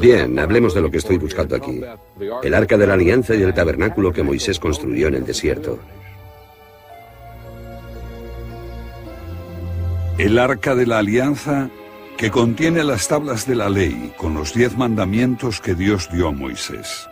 [0.00, 1.80] Bien, hablemos de lo que estoy buscando aquí.
[2.42, 5.78] El arca de la alianza y el tabernáculo que Moisés construyó en el desierto.
[10.18, 11.70] El arca de la alianza
[12.16, 16.32] que contiene las tablas de la ley con los diez mandamientos que Dios dio a
[16.32, 17.08] Moisés.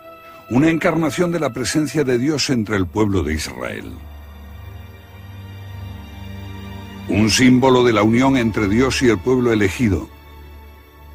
[0.50, 3.90] Una encarnación de la presencia de Dios entre el pueblo de Israel.
[7.08, 10.08] Un símbolo de la unión entre Dios y el pueblo elegido.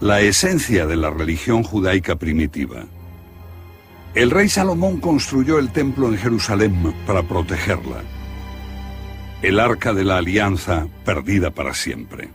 [0.02, 2.86] La esencia de la religión judaica primitiva.
[4.16, 8.02] El rey Salomón construyó el templo en Jerusalén para protegerla.
[9.44, 12.30] El arca de la alianza perdida para siempre.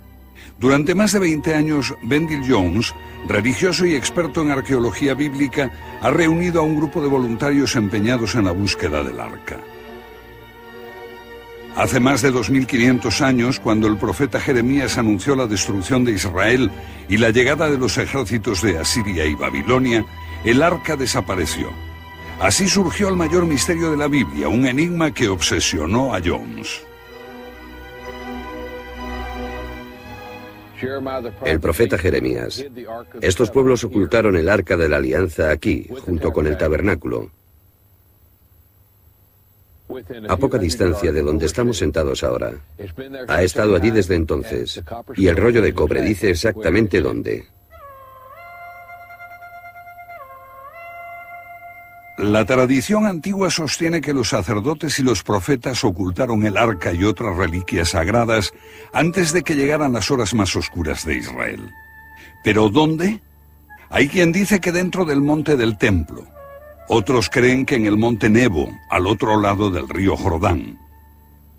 [0.60, 2.95] Durante más de 20 años, Bendil Jones,
[3.26, 8.45] religioso y experto en arqueología bíblica, ha reunido a un grupo de voluntarios empeñados en
[8.45, 9.58] la búsqueda del arca.
[11.77, 16.71] Hace más de 2500 años, cuando el profeta Jeremías anunció la destrucción de Israel
[17.07, 20.07] y la llegada de los ejércitos de Asiria y Babilonia,
[20.45, 21.69] el arca desapareció.
[22.41, 26.80] Así surgió el mayor misterio de la Biblia, un enigma que obsesionó a Jones.
[31.45, 32.65] El profeta Jeremías.
[33.21, 37.30] Estos pueblos ocultaron el arca de la alianza aquí, junto con el tabernáculo.
[40.29, 42.52] A poca distancia de donde estamos sentados ahora.
[43.29, 44.82] Ha estado allí desde entonces.
[45.16, 47.46] Y el rollo de cobre dice exactamente dónde.
[52.18, 57.37] La tradición antigua sostiene que los sacerdotes y los profetas ocultaron el arca y otras
[57.37, 58.54] reliquias sagradas
[58.95, 61.70] antes de que llegaran las horas más oscuras de Israel.
[62.42, 63.20] ¿Pero dónde?
[63.90, 66.26] Hay quien dice que dentro del monte del templo.
[66.88, 70.78] Otros creen que en el monte Nebo, al otro lado del río Jordán.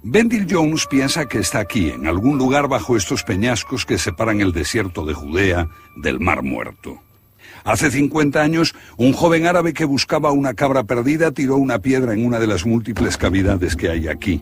[0.04, 4.54] Bendil Jones piensa que está aquí, en algún lugar bajo estos peñascos que separan el
[4.54, 5.68] desierto de Judea
[5.98, 7.02] del Mar Muerto.
[7.66, 12.26] Hace 50 años, un joven árabe que buscaba una cabra perdida tiró una piedra en
[12.26, 14.42] una de las múltiples cavidades que hay aquí.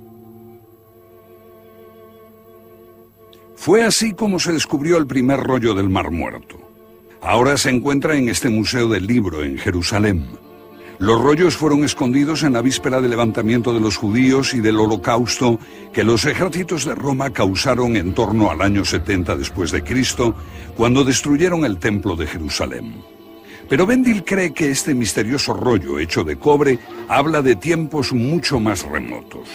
[3.56, 6.59] Fue así como se descubrió el primer rollo del Mar Muerto.
[7.22, 10.44] Ahora se encuentra en este Museo del Libro, en Jerusalén.
[10.97, 15.59] Los rollos fueron escondidos en la víspera del levantamiento de los judíos y del holocausto
[15.91, 20.35] que los ejércitos de Roma causaron en torno al año 70 después de Cristo,
[20.78, 23.03] cuando destruyeron el templo de Jerusalén.
[23.67, 26.79] Pero Bendil cree que este misterioso rollo hecho de cobre
[27.09, 29.50] habla de tiempos mucho más remotos.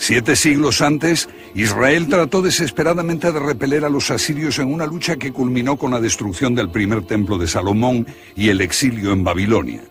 [0.00, 5.30] Siete siglos antes, Israel trató desesperadamente de repeler a los asirios en una lucha que
[5.30, 9.82] culminó con la destrucción del primer templo de Salomón y el exilio en Babilonia.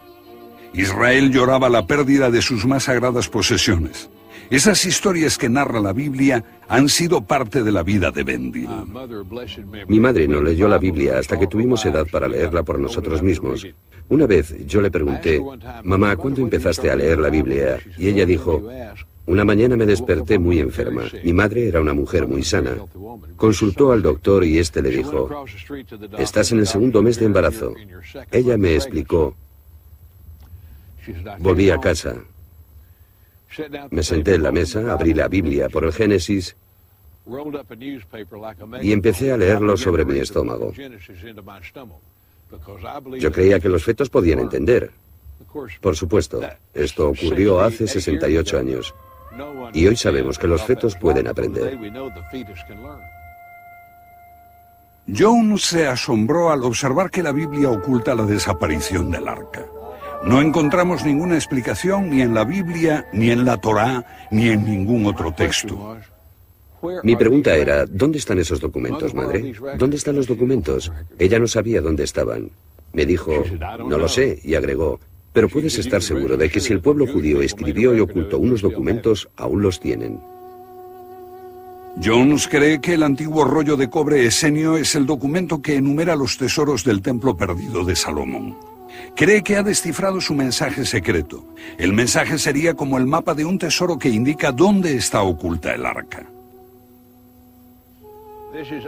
[0.73, 4.09] Israel lloraba la pérdida de sus más sagradas posesiones.
[4.49, 8.67] Esas historias que narra la Biblia han sido parte de la vida de Bendil.
[9.87, 13.63] Mi madre no leyó la Biblia hasta que tuvimos edad para leerla por nosotros mismos.
[14.09, 15.41] Una vez yo le pregunté,
[15.83, 17.79] mamá, ¿cuándo empezaste a leer la Biblia?
[17.97, 18.67] Y ella dijo,
[19.27, 21.03] una mañana me desperté muy enferma.
[21.23, 22.75] Mi madre era una mujer muy sana.
[23.37, 25.45] Consultó al doctor y este le dijo,
[26.17, 27.75] estás en el segundo mes de embarazo.
[28.31, 29.35] Ella me explicó.
[31.37, 32.15] Volví a casa.
[33.91, 36.55] Me senté en la mesa, abrí la Biblia por el Génesis
[38.81, 40.73] y empecé a leerlo sobre mi estómago.
[43.19, 44.91] Yo creía que los fetos podían entender.
[45.81, 46.41] Por supuesto,
[46.73, 48.93] esto ocurrió hace 68 años.
[49.73, 51.77] Y hoy sabemos que los fetos pueden aprender.
[55.07, 59.65] Jones se asombró al observar que la Biblia oculta la desaparición del arca.
[60.23, 65.05] No encontramos ninguna explicación ni en la Biblia, ni en la Torá, ni en ningún
[65.05, 65.97] otro texto.
[67.03, 69.53] Mi pregunta era, ¿dónde están esos documentos, madre?
[69.77, 70.92] ¿Dónde están los documentos?
[71.18, 72.50] Ella no sabía dónde estaban.
[72.94, 73.44] Me dijo,
[73.86, 75.00] no lo sé, y agregó,
[75.33, 79.30] pero puedes estar seguro de que si el pueblo judío escribió y ocultó unos documentos,
[79.36, 80.19] aún los tienen.
[82.03, 86.38] Jones cree que el antiguo rollo de cobre esenio es el documento que enumera los
[86.38, 88.56] tesoros del templo perdido de Salomón.
[89.15, 91.44] Cree que ha descifrado su mensaje secreto.
[91.77, 95.86] El mensaje sería como el mapa de un tesoro que indica dónde está oculta el
[95.86, 96.25] arca.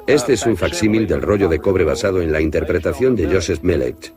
[0.08, 4.14] Este es un facsímil del rollo de cobre basado en la interpretación de Joseph Melech.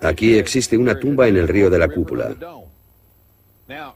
[0.00, 2.34] Aquí existe una tumba en el río de la cúpula.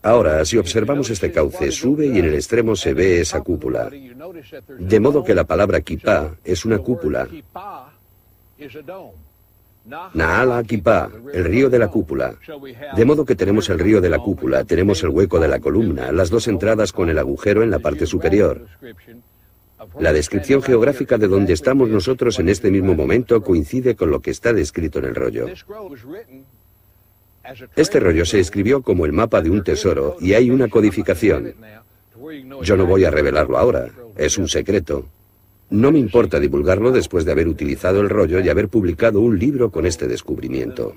[0.02, 3.90] Ahora, si observamos este cauce, sube y en el extremo se ve esa cúpula.
[4.78, 7.28] De modo que la palabra kipá es una cúpula.
[10.14, 12.34] Naala Kipá, el río de la cúpula.
[12.96, 16.10] De modo que tenemos el río de la cúpula, tenemos el hueco de la columna,
[16.10, 18.66] las dos entradas con el agujero en la parte superior.
[19.98, 24.30] La descripción geográfica de donde estamos nosotros en este mismo momento coincide con lo que
[24.30, 25.46] está descrito en el rollo.
[27.76, 31.54] Este rollo se escribió como el mapa de un tesoro y hay una codificación.
[32.62, 35.06] Yo no voy a revelarlo ahora, es un secreto.
[35.70, 39.70] No me importa divulgarlo después de haber utilizado el rollo y haber publicado un libro
[39.70, 40.94] con este descubrimiento.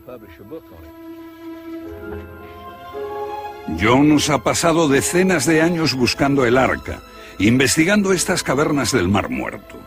[3.79, 7.01] Jones ha pasado decenas de años buscando el arca,
[7.39, 9.79] investigando estas cavernas del Mar Muerto.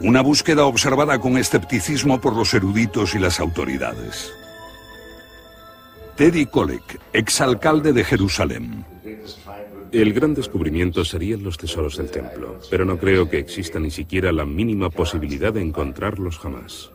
[0.00, 4.32] Una búsqueda observada con escepticismo por los eruditos y las autoridades.
[6.16, 8.84] Teddy Kollek, exalcalde de Jerusalén.
[9.90, 14.30] El gran descubrimiento serían los tesoros del templo, pero no creo que exista ni siquiera
[14.30, 16.90] la mínima posibilidad de encontrarlos jamás.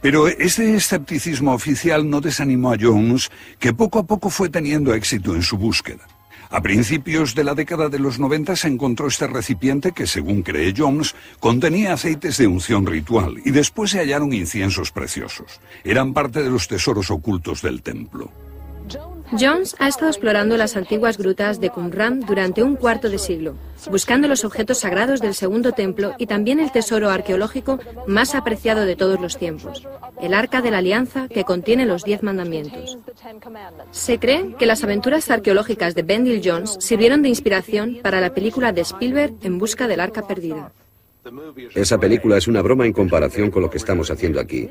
[0.00, 5.34] Pero ese escepticismo oficial no desanimó a Jones, que poco a poco fue teniendo éxito
[5.34, 6.06] en su búsqueda.
[6.50, 10.74] A principios de la década de los 90 se encontró este recipiente que, según cree
[10.76, 15.60] Jones, contenía aceites de unción ritual y después se hallaron inciensos preciosos.
[15.84, 18.30] Eran parte de los tesoros ocultos del templo.
[19.32, 23.54] Jones ha estado explorando las antiguas grutas de Qumran durante un cuarto de siglo,
[23.90, 28.94] buscando los objetos sagrados del segundo templo y también el tesoro arqueológico más apreciado de
[28.94, 29.86] todos los tiempos,
[30.20, 32.98] el Arca de la Alianza que contiene los diez mandamientos.
[33.90, 38.72] Se cree que las aventuras arqueológicas de Bendil Jones sirvieron de inspiración para la película
[38.72, 40.72] de Spielberg En busca del Arca perdida.
[41.74, 44.70] Esa película es una broma en comparación con lo que estamos haciendo aquí.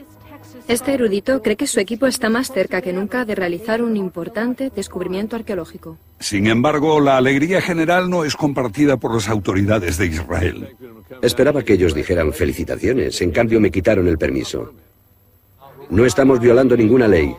[0.68, 4.72] Este erudito cree que su equipo está más cerca que nunca de realizar un importante
[4.76, 6.00] descubrimiento arqueológico.
[6.20, 10.76] Sin embargo, la alegría general no es compartida por las autoridades de Israel.
[11.22, 14.74] Esperaba que ellos dijeran felicitaciones, en cambio me quitaron el permiso.
[15.92, 17.36] No estamos violando ninguna ley.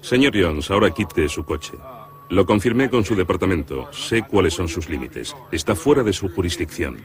[0.00, 1.72] Señor Jones, ahora quite su coche.
[2.30, 3.92] Lo confirmé con su departamento.
[3.92, 5.34] Sé cuáles son sus límites.
[5.50, 6.98] Está fuera de su jurisdicción.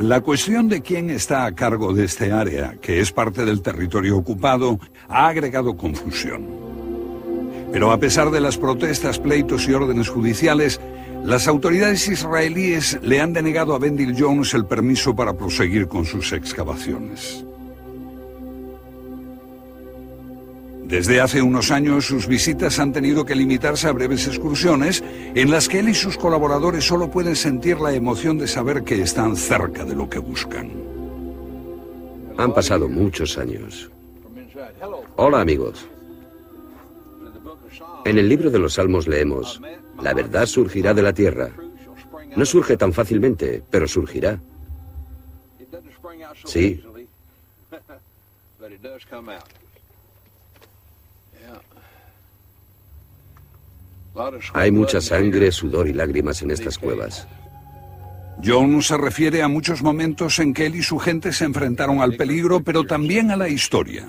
[0.00, 4.16] La cuestión de quién está a cargo de este área, que es parte del territorio
[4.16, 4.78] ocupado,
[5.08, 6.46] ha agregado confusión.
[7.72, 10.80] Pero a pesar de las protestas, pleitos y órdenes judiciales,
[11.24, 16.32] las autoridades israelíes le han denegado a Bendil Jones el permiso para proseguir con sus
[16.32, 17.44] excavaciones.
[20.88, 25.04] Desde hace unos años sus visitas han tenido que limitarse a breves excursiones
[25.34, 29.02] en las que él y sus colaboradores solo pueden sentir la emoción de saber que
[29.02, 30.70] están cerca de lo que buscan.
[32.38, 33.90] Han pasado muchos años.
[35.16, 35.86] Hola amigos.
[38.06, 39.60] En el libro de los Salmos leemos,
[40.00, 41.50] la verdad surgirá de la tierra.
[42.34, 44.40] No surge tan fácilmente, pero surgirá.
[46.46, 46.82] Sí.
[54.52, 57.26] Hay mucha sangre, sudor y lágrimas en estas cuevas.
[58.44, 62.16] John se refiere a muchos momentos en que él y su gente se enfrentaron al
[62.16, 64.08] peligro, pero también a la historia.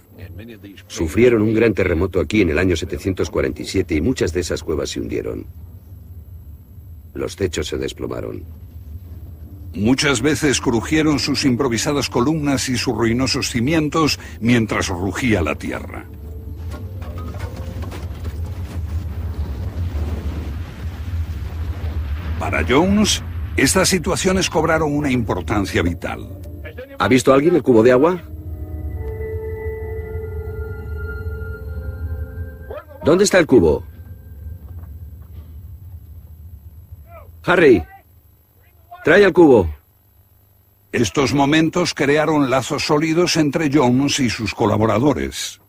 [0.87, 4.99] Sufrieron un gran terremoto aquí en el año 747 y muchas de esas cuevas se
[4.99, 5.45] hundieron.
[7.15, 8.43] Los techos se desplomaron.
[9.73, 16.05] Muchas veces crujieron sus improvisadas columnas y sus ruinosos cimientos mientras rugía la tierra.
[22.39, 23.21] Para Jones,
[23.57, 26.39] estas situaciones cobraron una importancia vital.
[26.97, 28.23] ¿Ha visto alguien el cubo de agua?
[33.03, 33.83] ¿Dónde está el cubo?
[37.43, 37.83] Harry,
[39.03, 39.73] trae el cubo.
[40.91, 45.59] Estos momentos crearon lazos sólidos entre Jones y sus colaboradores.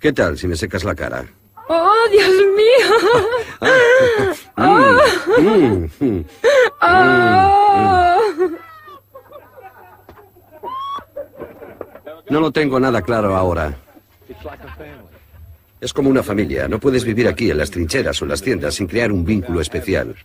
[0.00, 1.26] ¿Qué tal si me secas la cara?
[1.72, 2.88] ¡Oh, Dios mío!
[12.28, 13.72] No lo tengo nada claro ahora.
[15.80, 16.66] Es como una familia.
[16.66, 19.60] No puedes vivir aquí en las trincheras o en las tiendas sin crear un vínculo
[19.60, 20.16] especial.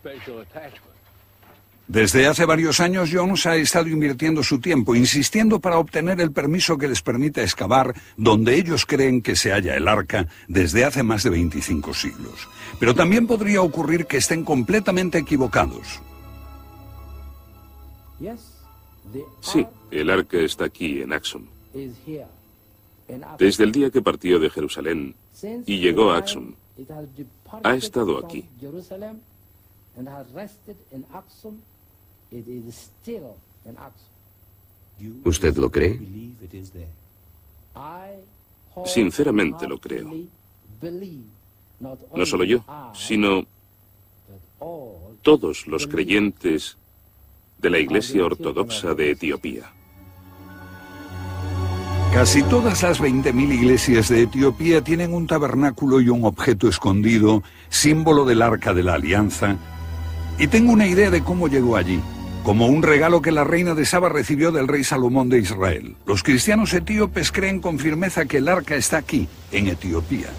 [1.87, 6.79] Desde hace varios años, Jones ha estado invirtiendo su tiempo, insistiendo para obtener el permiso
[6.79, 11.23] que les permita excavar donde ellos creen que se halla el arca desde hace más
[11.23, 12.47] de 25 siglos.
[12.79, 16.01] Pero también podría ocurrir que estén completamente equivocados.
[19.41, 21.43] Sí, el arca está aquí, en Axum.
[23.37, 25.13] Desde el día que partió de Jerusalén
[25.67, 26.55] y llegó a Axum,
[27.63, 28.45] ha estado aquí.
[35.23, 35.99] ¿Usted lo cree?
[38.85, 40.11] Sinceramente lo creo.
[42.15, 42.63] No solo yo,
[42.93, 43.45] sino
[45.21, 46.77] todos los creyentes
[47.57, 49.71] de la Iglesia Ortodoxa de Etiopía.
[52.13, 58.23] Casi todas las 20.000 iglesias de Etiopía tienen un tabernáculo y un objeto escondido, símbolo
[58.23, 59.57] del Arca de la Alianza,
[60.39, 61.99] y tengo una idea de cómo llegó allí,
[62.45, 65.95] como un regalo que la reina de Saba recibió del rey Salomón de Israel.
[66.05, 70.29] Los cristianos etíopes creen con firmeza que el arca está aquí, en Etiopía.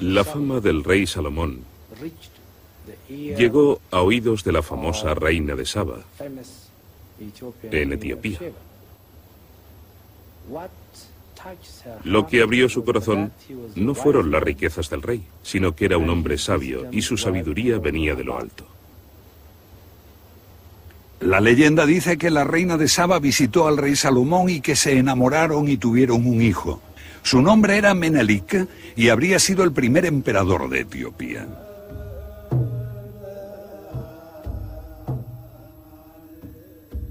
[0.00, 1.60] La fama del rey Salomón
[3.08, 6.00] llegó a oídos de la famosa reina de Saba
[7.70, 8.40] en Etiopía.
[12.04, 13.32] Lo que abrió su corazón
[13.76, 17.78] no fueron las riquezas del rey, sino que era un hombre sabio y su sabiduría
[17.78, 18.66] venía de lo alto.
[21.20, 24.98] La leyenda dice que la reina de Saba visitó al rey Salomón y que se
[24.98, 26.80] enamoraron y tuvieron un hijo.
[27.22, 31.46] Su nombre era Menelik y habría sido el primer emperador de Etiopía.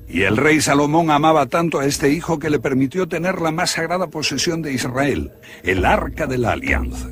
[0.10, 3.72] Y el rey Salomón amaba tanto a este hijo que le permitió tener la más
[3.72, 5.32] sagrada posesión de Israel,
[5.64, 7.10] el arca de la alianza.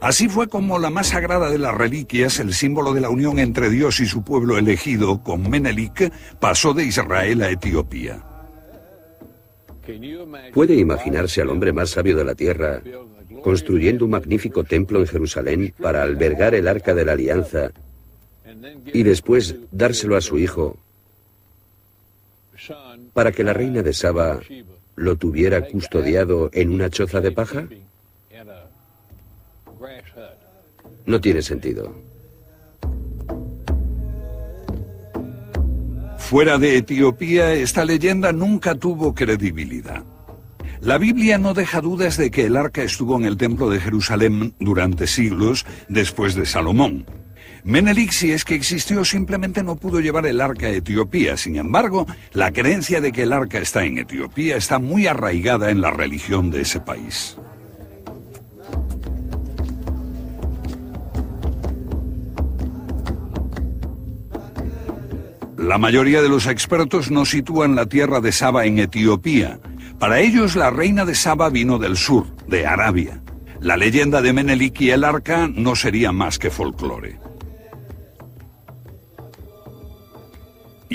[0.00, 3.70] Así fue como la más sagrada de las reliquias, el símbolo de la unión entre
[3.70, 8.22] Dios y su pueblo elegido, con Menelik, pasó de Israel a Etiopía.
[10.52, 12.82] ¿Puede imaginarse al hombre más sabio de la tierra
[13.42, 17.70] construyendo un magnífico templo en Jerusalén para albergar el arca de la alianza
[18.92, 20.78] y después dárselo a su hijo
[23.14, 24.40] para que la reina de Saba
[24.96, 27.66] lo tuviera custodiado en una choza de paja?
[31.06, 31.94] No tiene sentido.
[36.18, 40.02] Fuera de Etiopía, esta leyenda nunca tuvo credibilidad.
[40.80, 44.54] La Biblia no deja dudas de que el arca estuvo en el templo de Jerusalén
[44.58, 47.06] durante siglos después de Salomón.
[47.64, 51.38] Menelik, si es que existió, simplemente no pudo llevar el arca a Etiopía.
[51.38, 55.80] Sin embargo, la creencia de que el arca está en Etiopía está muy arraigada en
[55.80, 57.38] la religión de ese país.
[65.56, 69.58] La mayoría de los expertos no sitúan la tierra de Saba en Etiopía.
[69.98, 73.22] Para ellos, la reina de Saba vino del sur, de Arabia.
[73.60, 77.18] La leyenda de Menelik y el arca no sería más que folclore.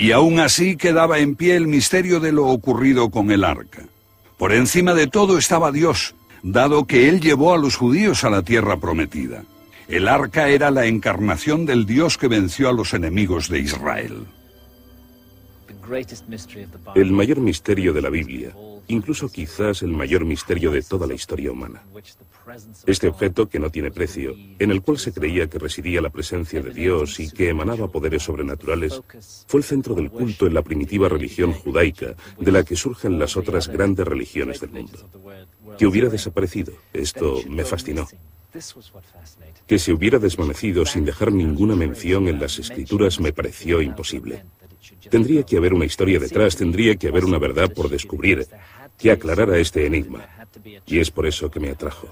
[0.00, 3.82] Y aún así quedaba en pie el misterio de lo ocurrido con el arca.
[4.38, 8.42] Por encima de todo estaba Dios, dado que Él llevó a los judíos a la
[8.42, 9.44] tierra prometida.
[9.88, 14.24] El arca era la encarnación del Dios que venció a los enemigos de Israel.
[16.94, 18.54] El mayor misterio de la Biblia,
[18.90, 21.82] incluso quizás el mayor misterio de toda la historia humana.
[22.86, 26.60] Este objeto que no tiene precio, en el cual se creía que residía la presencia
[26.60, 29.00] de Dios y que emanaba poderes sobrenaturales,
[29.46, 33.36] fue el centro del culto en la primitiva religión judaica, de la que surgen las
[33.36, 34.98] otras grandes religiones del mundo.
[35.78, 38.08] Que hubiera desaparecido, esto me fascinó.
[39.66, 44.42] Que se hubiera desvanecido sin dejar ninguna mención en las escrituras me pareció imposible.
[45.08, 48.46] Tendría que haber una historia detrás, tendría que haber una verdad por descubrir
[49.00, 50.28] que aclarara este enigma.
[50.86, 52.08] Y es por eso que me atrajo.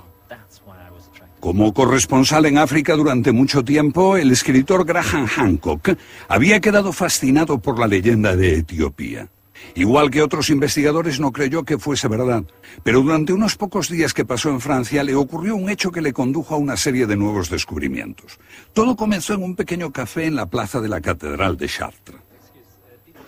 [1.39, 5.91] Como corresponsal en África durante mucho tiempo, el escritor Graham Hancock
[6.27, 9.29] había quedado fascinado por la leyenda de Etiopía.
[9.75, 12.43] Igual que otros investigadores no creyó que fuese verdad,
[12.83, 16.13] pero durante unos pocos días que pasó en Francia le ocurrió un hecho que le
[16.13, 18.39] condujo a una serie de nuevos descubrimientos.
[18.73, 22.19] Todo comenzó en un pequeño café en la plaza de la Catedral de Chartres.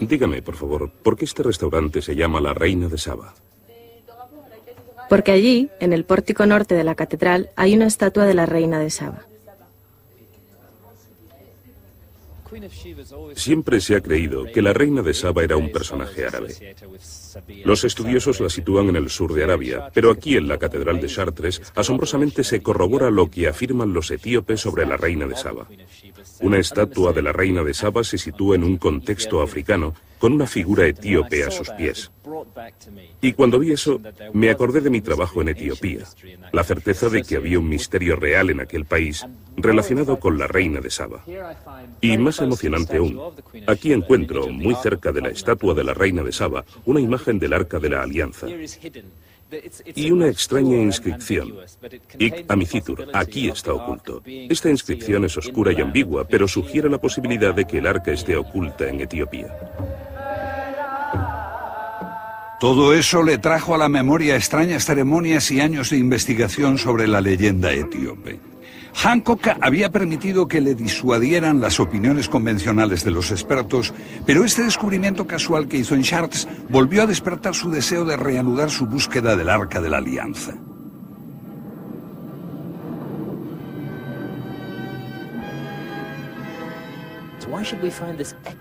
[0.00, 3.34] Dígame, por favor, ¿por qué este restaurante se llama La Reina de Saba?
[5.10, 8.78] Porque allí, en el pórtico norte de la catedral, hay una estatua de la Reina
[8.78, 9.26] de Saba.
[13.34, 16.54] Siempre se ha creído que la reina de Saba era un personaje árabe.
[17.64, 21.08] Los estudiosos la sitúan en el sur de Arabia, pero aquí en la Catedral de
[21.08, 25.66] Chartres asombrosamente se corrobora lo que afirman los etíopes sobre la reina de Saba.
[26.40, 30.46] Una estatua de la reina de Saba se sitúa en un contexto africano con una
[30.46, 32.12] figura etíope a sus pies.
[33.22, 34.00] Y cuando vi eso,
[34.34, 36.04] me acordé de mi trabajo en Etiopía,
[36.52, 40.80] la certeza de que había un misterio real en aquel país relacionado con la reina
[40.80, 41.24] de Saba.
[42.02, 43.18] Y más emocionante aún,
[43.66, 47.54] aquí encuentro, muy cerca de la estatua de la reina de Saba, una imagen del
[47.54, 48.46] arca de la alianza.
[49.96, 51.54] y una extraña inscripción.
[52.18, 54.22] Ic Amicitur, aquí está oculto.
[54.24, 58.36] Esta inscripción es oscura y ambigua, pero sugiere la posibilidad de que el arca esté
[58.36, 59.48] oculta en Etiopía.
[62.60, 67.22] Todo eso le trajo a la memoria extrañas ceremonias y años de investigación sobre la
[67.22, 68.38] leyenda etíope.
[68.92, 73.94] Hancock había permitido que le disuadieran las opiniones convencionales de los expertos,
[74.26, 78.68] pero este descubrimiento casual que hizo en Chartres volvió a despertar su deseo de reanudar
[78.68, 80.54] su búsqueda del Arca de la Alianza.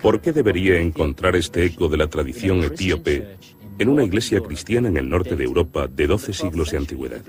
[0.02, 3.38] ¿Por qué debería encontrar este eco de la tradición etíope
[3.80, 7.22] en una iglesia cristiana en el norte de Europa de 12 siglos de antigüedad.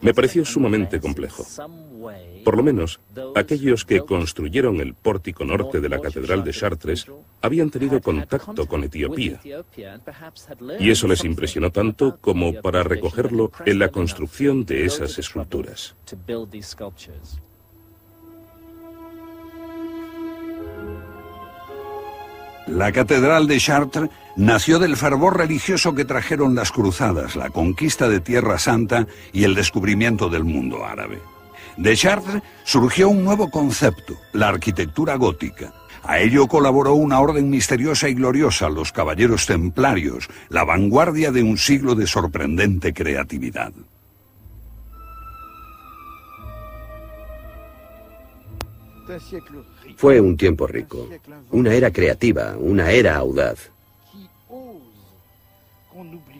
[0.00, 1.46] Me pareció sumamente complejo.
[2.44, 3.00] Por lo menos,
[3.34, 7.06] aquellos que construyeron el pórtico norte de la Catedral de Chartres
[7.40, 9.40] habían tenido contacto con Etiopía.
[10.80, 15.94] Y eso les impresionó tanto como para recogerlo en la construcción de esas esculturas.
[22.66, 28.20] La Catedral de Chartres nació del fervor religioso que trajeron las cruzadas, la conquista de
[28.20, 31.20] Tierra Santa y el descubrimiento del mundo árabe.
[31.76, 35.72] De Chartres surgió un nuevo concepto, la arquitectura gótica.
[36.04, 41.58] A ello colaboró una orden misteriosa y gloriosa, los Caballeros Templarios, la vanguardia de un
[41.58, 43.72] siglo de sorprendente creatividad.
[49.96, 51.08] Fue un tiempo rico,
[51.50, 53.70] una era creativa, una era audaz.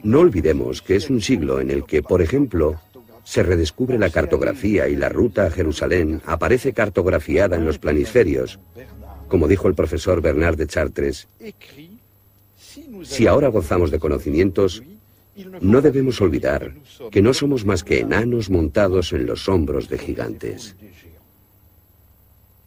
[0.02, 2.80] No olvidemos que es un siglo en el que, por ejemplo,
[3.25, 8.59] se redescubre la cartografía y la ruta a Jerusalén aparece cartografiada en los planisferios.
[9.28, 11.28] Como dijo el profesor Bernard de Chartres,
[13.04, 14.82] si ahora gozamos de conocimientos,
[15.60, 16.75] no debemos olvidar
[17.10, 20.76] que no somos más que enanos montados en los hombros de gigantes.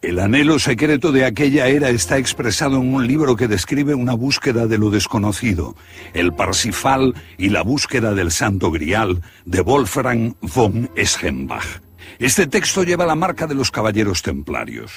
[0.06, 4.68] El anhelo secreto de aquella era está expresado en un libro que describe una búsqueda
[4.68, 5.74] de lo desconocido,
[6.14, 11.82] el Parsifal y la búsqueda del Santo Grial de Wolfram von Eschenbach.
[12.20, 14.92] Este texto lleva la marca de los caballeros templarios.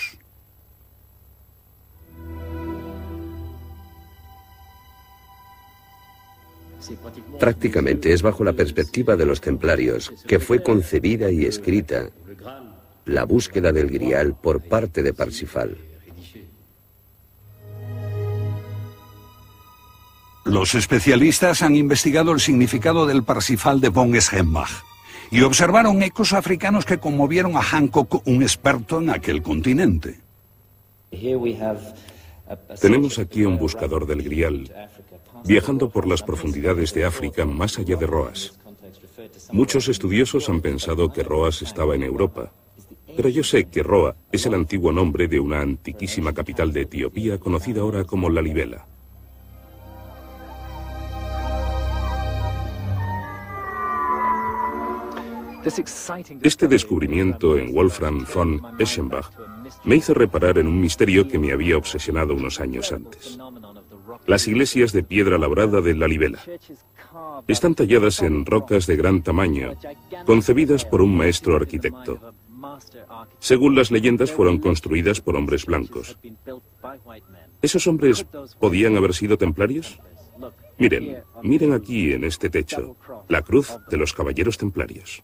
[7.39, 12.09] Prácticamente es bajo la perspectiva de los templarios que fue concebida y escrita
[13.09, 15.77] la búsqueda del grial por parte de Parsifal.
[20.45, 24.83] Los especialistas han investigado el significado del Parsifal de von Eschenbach
[25.31, 30.19] y observaron ecos africanos que conmovieron a Hancock, un experto en aquel continente.
[32.81, 34.71] Tenemos aquí un buscador del grial,
[35.45, 38.53] viajando por las profundidades de África más allá de Roas.
[39.51, 42.51] Muchos estudiosos han pensado que Roas estaba en Europa,
[43.15, 47.39] pero yo sé que Roa es el antiguo nombre de una antiquísima capital de Etiopía
[47.39, 48.85] conocida ahora como Lalibela.
[56.41, 59.29] Este descubrimiento en Wolfram von Eschenbach
[59.83, 63.37] me hizo reparar en un misterio que me había obsesionado unos años antes.
[64.25, 66.39] Las iglesias de piedra labrada de Lalibela
[67.47, 69.73] están talladas en rocas de gran tamaño,
[70.25, 72.19] concebidas por un maestro arquitecto.
[73.39, 76.17] Según las leyendas, fueron construidas por hombres blancos.
[77.61, 78.25] ¿Esos hombres
[78.59, 79.99] podían haber sido templarios?
[80.77, 82.95] Miren, miren aquí en este techo,
[83.27, 85.21] la cruz de los caballeros templarios.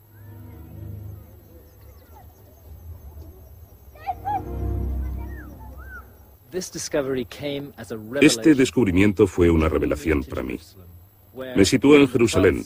[8.22, 10.58] Este descubrimiento fue una revelación para mí.
[11.56, 12.64] Me sitúo en Jerusalén,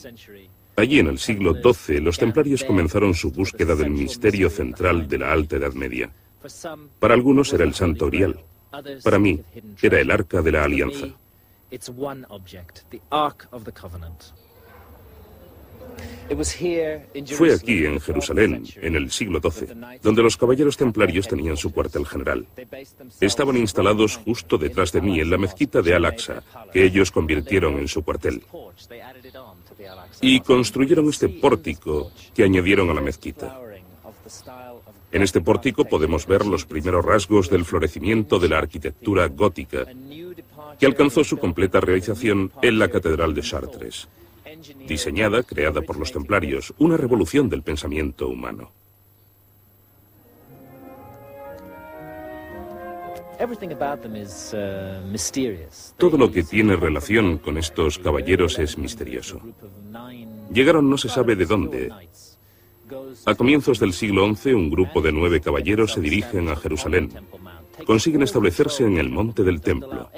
[0.80, 5.30] Allí en el siglo XII los templarios comenzaron su búsqueda del misterio central de la
[5.30, 6.10] Alta Edad Media.
[6.98, 8.40] Para algunos era el Santo Grial.
[9.04, 9.38] Para mí
[9.82, 11.08] era el Arca de la Alianza.
[17.26, 19.68] Fue aquí, en Jerusalén, en el siglo XII,
[20.02, 22.46] donde los caballeros templarios tenían su cuartel general.
[23.20, 27.88] Estaban instalados justo detrás de mí en la mezquita de Al-Aqsa, que ellos convirtieron en
[27.88, 28.42] su cuartel.
[30.20, 33.60] Y construyeron este pórtico que añadieron a la mezquita.
[35.12, 39.86] En este pórtico podemos ver los primeros rasgos del florecimiento de la arquitectura gótica,
[40.78, 44.08] que alcanzó su completa realización en la Catedral de Chartres
[44.86, 48.72] diseñada, creada por los templarios, una revolución del pensamiento humano.
[55.96, 59.40] Todo lo que tiene relación con estos caballeros es misterioso.
[60.52, 61.90] Llegaron no se sabe de dónde.
[63.24, 67.10] A comienzos del siglo XI, un grupo de nueve caballeros se dirigen a Jerusalén.
[67.86, 70.10] Consiguen establecerse en el monte del templo.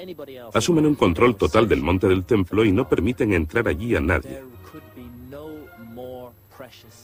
[0.53, 4.41] Asumen un control total del monte del templo y no permiten entrar allí a nadie.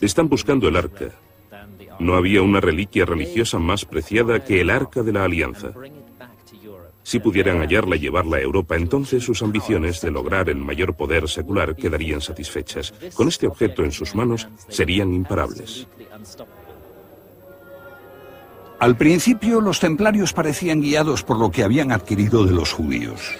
[0.02, 1.12] Están buscando el arca.
[2.00, 5.74] No había una reliquia religiosa más preciada que el arca de la alianza.
[7.10, 11.28] Si pudieran hallarla y llevarla a Europa, entonces sus ambiciones de lograr el mayor poder
[11.28, 12.93] secular quedarían satisfechas.
[13.15, 15.88] Con este objeto en sus manos, serían imparables.
[18.78, 23.38] Al principio, los templarios parecían guiados por lo que habían adquirido de los judíos.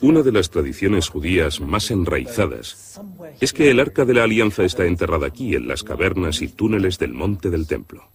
[0.00, 3.00] Una de las tradiciones judías más enraizadas
[3.38, 6.98] es que el arca de la alianza está enterrada aquí, en las cavernas y túneles
[6.98, 8.10] del monte del templo.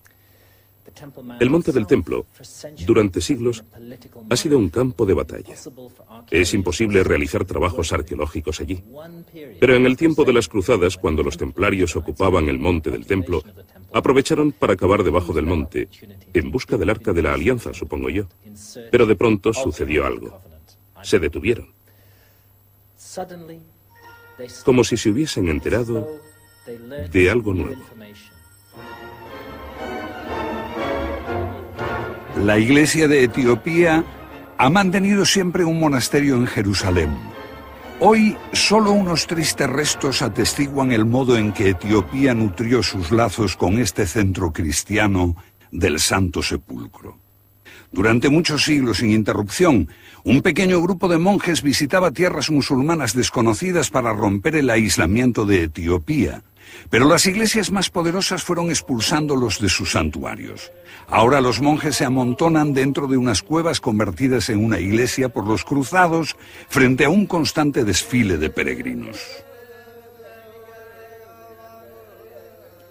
[1.39, 2.25] El monte del templo,
[2.85, 3.63] durante siglos,
[4.29, 5.55] ha sido un campo de batalla.
[6.31, 8.83] Es imposible realizar trabajos arqueológicos allí.
[9.59, 13.43] Pero en el tiempo de las cruzadas, cuando los templarios ocupaban el monte del templo,
[13.93, 15.89] aprovecharon para cavar debajo del monte,
[16.33, 18.27] en busca del arca de la alianza, supongo yo.
[18.91, 20.39] Pero de pronto sucedió algo.
[21.03, 21.67] Se detuvieron.
[24.63, 26.07] Como si se hubiesen enterado
[27.11, 27.83] de algo nuevo.
[32.37, 34.03] La Iglesia de Etiopía
[34.57, 37.17] ha mantenido siempre un monasterio en Jerusalén.
[38.01, 43.79] Hoy solo unos tristes restos atestiguan el modo en que Etiopía nutrió sus lazos con
[43.79, 45.37] este centro cristiano
[45.71, 47.24] del Santo Sepulcro.
[47.95, 49.87] Durante muchos siglos sin interrupción,
[50.25, 56.43] un pequeño grupo de monjes visitaba tierras musulmanas desconocidas para romper el aislamiento de Etiopía,
[56.89, 60.73] pero las iglesias más poderosas fueron expulsándolos de sus santuarios.
[61.07, 65.63] Ahora los monjes se amontonan dentro de unas cuevas convertidas en una iglesia por los
[65.63, 66.35] cruzados
[66.67, 69.19] frente a un constante desfile de peregrinos.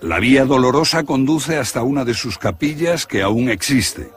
[0.01, 4.09] La vía dolorosa conduce hasta una de sus capillas que aún existe.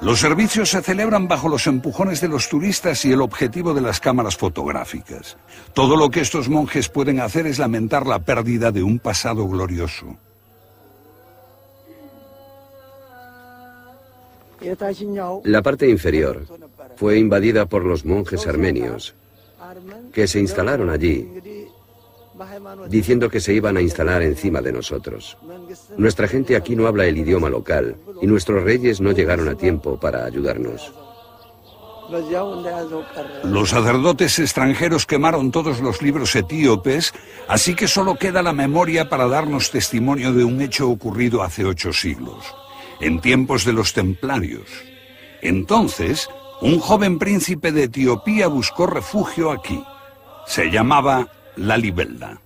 [0.00, 4.00] Los servicios se celebran bajo los empujones de los turistas y el objetivo de las
[4.00, 5.36] cámaras fotográficas.
[5.72, 10.16] Todo lo que estos monjes pueden hacer es lamentar la pérdida de un pasado glorioso.
[15.44, 16.46] La parte inferior
[16.96, 19.14] fue invadida por los monjes armenios,
[20.12, 21.28] que se instalaron allí,
[22.88, 25.36] diciendo que se iban a instalar encima de nosotros.
[25.96, 29.98] Nuestra gente aquí no habla el idioma local y nuestros reyes no llegaron a tiempo
[29.98, 30.92] para ayudarnos.
[33.44, 37.14] Los sacerdotes extranjeros quemaron todos los libros etíopes,
[37.48, 41.92] así que solo queda la memoria para darnos testimonio de un hecho ocurrido hace ocho
[41.92, 42.54] siglos
[43.00, 44.68] en tiempos de los templarios.
[45.42, 46.28] Entonces,
[46.60, 49.82] un joven príncipe de Etiopía buscó refugio aquí.
[50.46, 52.40] Se llamaba Lalibelda.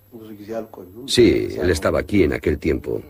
[1.06, 3.02] Sí, él estaba aquí en aquel tiempo.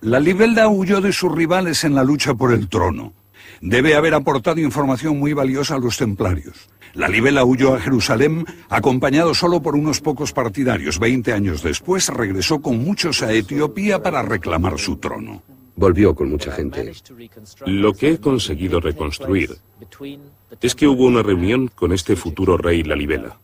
[0.00, 3.12] Lalibelda huyó de sus rivales en la lucha por el trono.
[3.60, 6.68] Debe haber aportado información muy valiosa a los templarios.
[6.94, 10.98] Lalibela huyó a Jerusalén acompañado solo por unos pocos partidarios.
[10.98, 15.42] Veinte años después regresó con muchos a Etiopía para reclamar su trono.
[15.76, 16.92] Volvió con mucha gente.
[17.66, 19.56] Lo que he conseguido reconstruir
[20.60, 23.38] es que hubo una reunión con este futuro rey Lalibela.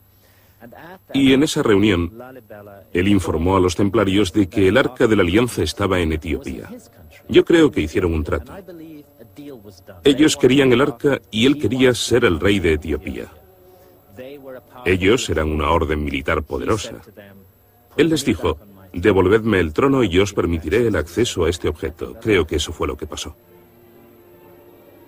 [1.14, 2.12] Y en esa reunión,
[2.92, 6.69] él informó a los templarios de que el arca de la alianza estaba en Etiopía.
[7.29, 8.53] Yo creo que hicieron un trato.
[10.05, 13.29] Ellos querían el arca y él quería ser el rey de Etiopía.
[14.85, 16.95] Ellos eran una orden militar poderosa.
[17.97, 18.59] Él les dijo,
[18.92, 22.14] Devolvedme el trono y yo os permitiré el acceso a este objeto.
[22.21, 23.37] Creo que eso fue lo que pasó.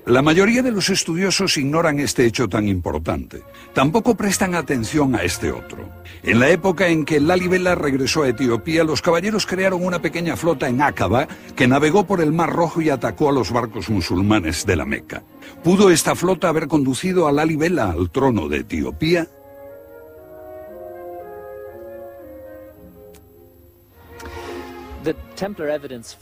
[0.08, 3.42] La mayoría de los estudiosos ignoran este hecho tan importante.
[3.74, 5.86] Tampoco prestan atención a este otro.
[6.22, 10.66] En la época en que Lalibela regresó a Etiopía, los caballeros crearon una pequeña flota
[10.66, 14.76] en Aqaba que navegó por el Mar Rojo y atacó a los barcos musulmanes de
[14.76, 15.24] la Meca.
[15.62, 19.28] ¿Pudo esta flota haber conducido a Lalibela al trono de Etiopía?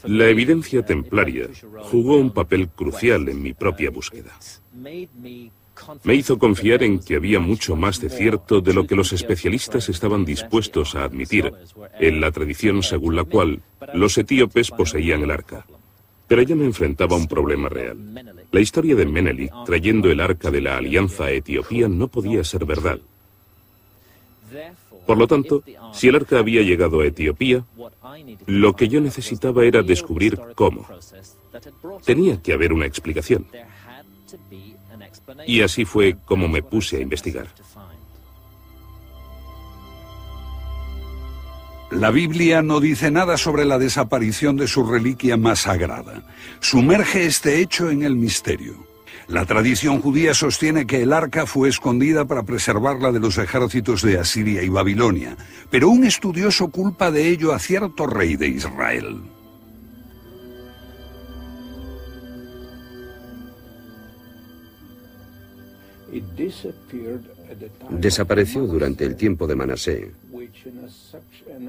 [0.05, 1.47] La evidencia templaria
[1.91, 4.31] jugó un papel crucial en mi propia búsqueda.
[6.03, 9.89] Me hizo confiar en que había mucho más de cierto de lo que los especialistas
[9.89, 11.53] estaban dispuestos a admitir
[11.99, 13.61] en la tradición según la cual
[13.93, 15.65] los etíopes poseían el arca.
[16.27, 17.97] Pero yo me enfrentaba a un problema real.
[18.51, 22.65] La historia de Menelik trayendo el arca de la alianza a Etiopía no podía ser
[22.65, 22.99] verdad.
[25.07, 27.63] Por lo tanto, si el arca había llegado a Etiopía,
[28.45, 30.85] lo que yo necesitaba era descubrir cómo.
[32.05, 33.47] Tenía que haber una explicación.
[35.45, 37.47] Y así fue como me puse a investigar.
[41.89, 46.21] La Biblia no dice nada sobre la desaparición de su reliquia más sagrada.
[46.59, 48.86] Sumerge este hecho en el misterio.
[49.27, 54.17] La tradición judía sostiene que el arca fue escondida para preservarla de los ejércitos de
[54.17, 55.35] Asiria y Babilonia,
[55.69, 59.21] pero un estudioso culpa de ello a cierto rey de Israel.
[67.89, 70.11] Desapareció durante el tiempo de Manasé,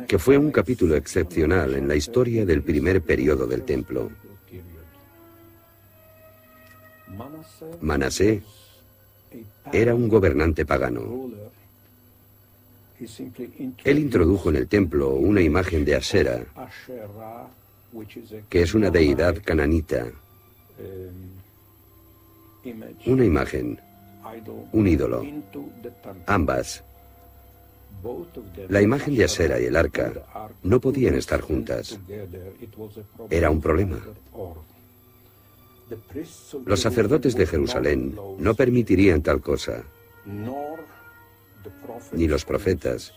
[0.06, 4.10] que fue un capítulo excepcional en la historia del primer periodo del templo.
[7.80, 8.42] Manasé
[9.72, 11.30] era un gobernante pagano.
[13.84, 16.44] Él introdujo en el templo una imagen de Asera,
[18.48, 20.06] que es una deidad cananita,
[23.06, 23.80] una imagen,
[24.72, 25.24] un ídolo,
[26.26, 26.82] ambas
[28.68, 30.12] la imagen de Asera y el arca
[30.62, 31.98] no podían estar juntas.
[33.30, 33.98] Era un problema.
[36.64, 39.84] Los sacerdotes de Jerusalén no permitirían tal cosa,
[42.12, 43.14] ni los profetas,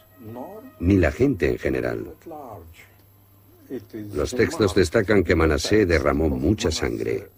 [0.79, 2.13] ni la gente en general.
[4.13, 7.29] Los textos destacan que Manasé derramó mucha sangre,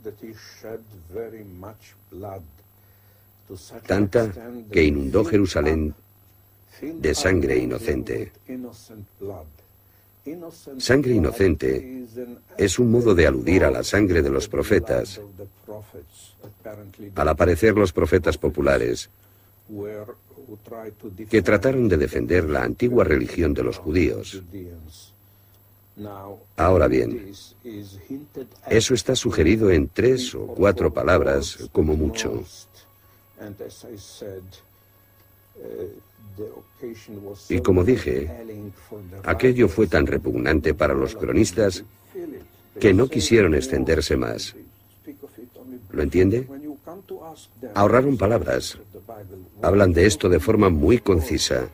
[3.85, 4.31] tanta
[4.71, 5.93] que inundó Jerusalén
[6.81, 8.31] de sangre inocente.
[10.77, 12.05] Sangre inocente
[12.57, 15.19] es un modo de aludir a la sangre de los profetas.
[17.15, 19.09] Al aparecer los profetas populares,
[21.29, 24.41] que trataron de defender la antigua religión de los judíos.
[26.55, 27.31] Ahora bien,
[28.69, 32.43] eso está sugerido en tres o cuatro palabras como mucho.
[37.49, 38.29] Y como dije,
[39.23, 41.83] aquello fue tan repugnante para los cronistas
[42.79, 44.55] que no quisieron extenderse más.
[45.91, 46.47] ¿Lo entiende?
[47.75, 48.77] Ahorraron palabras.
[49.61, 51.67] Hablan de esto de forma muy concisa.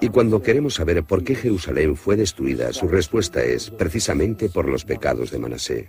[0.00, 4.84] Y cuando queremos saber por qué Jerusalén fue destruida, su respuesta es precisamente por los
[4.84, 5.88] pecados de Manasé.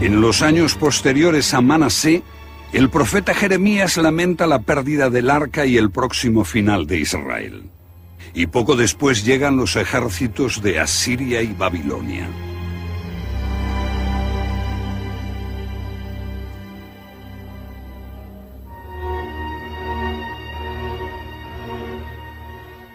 [0.00, 2.22] En los años posteriores a Manasé,
[2.72, 7.64] el profeta Jeremías lamenta la pérdida del arca y el próximo final de Israel.
[8.32, 12.28] Y poco después llegan los ejércitos de Asiria y Babilonia.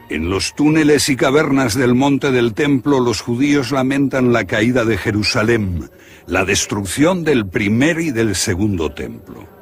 [0.08, 4.98] En los túneles y cavernas del monte del templo los judíos lamentan la caída de
[4.98, 5.90] Jerusalén,
[6.28, 9.55] la destrucción del primer y del segundo templo.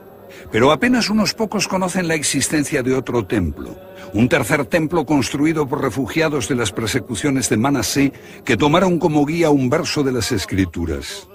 [0.54, 3.76] Pero apenas unos pocos conocen la existencia de otro templo,
[4.14, 8.14] un tercer templo construido por refugiados de las persecuciones de Manasé
[8.46, 11.28] que tomaron como guía un verso de las Escrituras.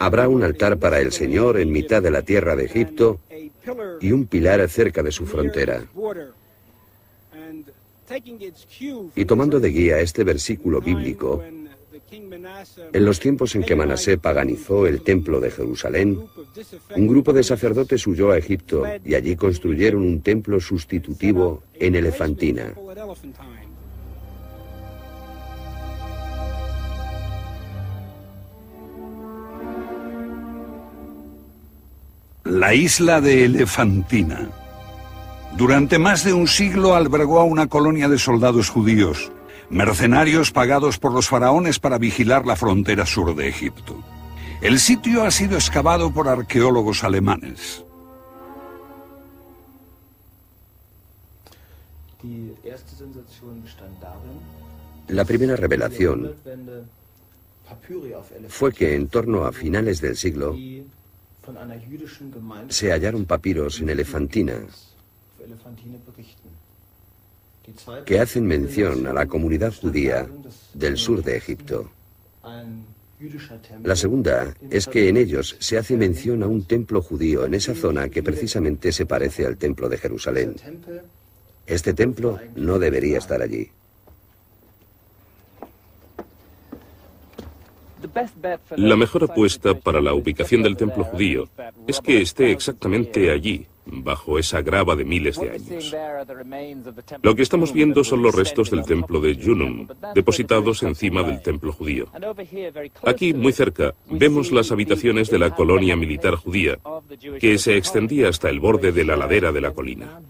[0.00, 3.20] Habrá un altar para el Señor en mitad de la tierra de Egipto
[4.00, 5.84] y un pilar cerca de su frontera.
[9.14, 11.42] Y tomando de guía este versículo bíblico,
[12.92, 16.20] en los tiempos en que Manasé paganizó el templo de Jerusalén,
[16.94, 22.74] un grupo de sacerdotes huyó a Egipto y allí construyeron un templo sustitutivo en Elefantina.
[32.44, 34.48] La isla de Elefantina.
[35.56, 39.32] Durante más de un siglo albergó a una colonia de soldados judíos,
[39.70, 44.04] mercenarios pagados por los faraones para vigilar la frontera sur de Egipto.
[44.60, 47.82] El sitio ha sido excavado por arqueólogos alemanes.
[55.08, 56.34] La primera revelación
[58.48, 60.54] fue que en torno a finales del siglo
[62.68, 64.54] se hallaron papiros en Elefantina
[68.04, 70.26] que hacen mención a la comunidad judía
[70.74, 71.90] del sur de Egipto.
[73.82, 77.74] La segunda es que en ellos se hace mención a un templo judío en esa
[77.74, 80.56] zona que precisamente se parece al templo de Jerusalén.
[81.66, 83.70] Este templo no debería estar allí.
[88.76, 91.48] La mejor apuesta para la ubicación del templo judío
[91.86, 95.94] es que esté exactamente allí, bajo esa grava de miles de años.
[97.22, 101.72] Lo que estamos viendo son los restos del templo de Junum, depositados encima del templo
[101.72, 102.08] judío.
[103.04, 106.78] Aquí, muy cerca, vemos las habitaciones de la colonia militar judía,
[107.40, 110.20] que se extendía hasta el borde de la ladera de la colina.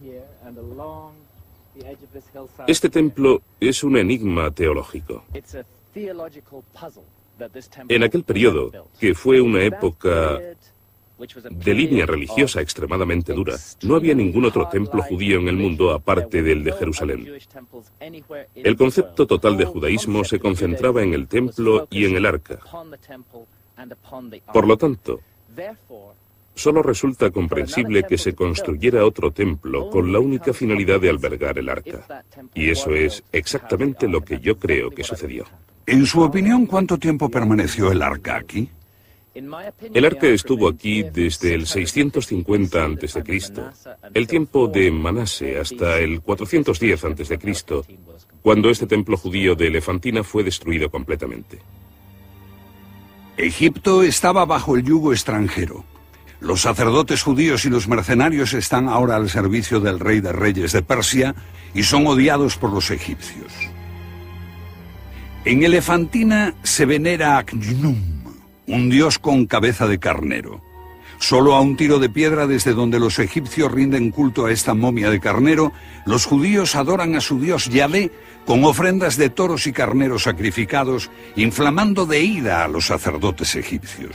[2.66, 5.24] Este templo es un enigma teológico.
[7.88, 10.40] En aquel periodo, que fue una época
[11.18, 16.42] de línea religiosa extremadamente dura, no había ningún otro templo judío en el mundo aparte
[16.42, 17.26] del de Jerusalén.
[18.54, 22.58] El concepto total de judaísmo se concentraba en el templo y en el arca.
[24.52, 25.20] Por lo tanto,
[26.54, 31.68] solo resulta comprensible que se construyera otro templo con la única finalidad de albergar el
[31.68, 32.24] arca.
[32.54, 35.46] Y eso es exactamente lo que yo creo que sucedió.
[35.86, 38.68] En su opinión, ¿cuánto tiempo permaneció el arca aquí?
[39.92, 43.22] El arca estuvo aquí desde el 650 a.C.,
[44.14, 47.38] el tiempo de Manase, hasta el 410 a.C.,
[48.40, 51.58] cuando este templo judío de Elefantina fue destruido completamente.
[53.36, 55.84] Egipto estaba bajo el yugo extranjero.
[56.40, 60.80] Los sacerdotes judíos y los mercenarios están ahora al servicio del rey de reyes de
[60.80, 61.34] Persia
[61.74, 63.52] y son odiados por los egipcios.
[65.44, 68.15] En Elefantina se venera a Khnum,
[68.66, 70.62] un dios con cabeza de carnero.
[71.18, 75.10] Solo a un tiro de piedra desde donde los egipcios rinden culto a esta momia
[75.10, 75.72] de carnero,
[76.04, 78.10] los judíos adoran a su dios Yahvé
[78.44, 84.14] con ofrendas de toros y carneros sacrificados, inflamando de ira a los sacerdotes egipcios.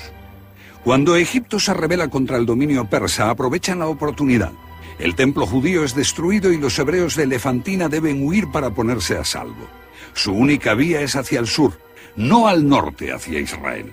[0.84, 4.52] Cuando Egipto se rebela contra el dominio persa, aprovechan la oportunidad.
[5.00, 9.26] El templo judío es destruido y los hebreos de Elefantina deben huir para ponerse a
[9.26, 9.68] salvo.
[10.14, 11.80] Su única vía es hacia el sur,
[12.16, 13.92] no al norte hacia Israel.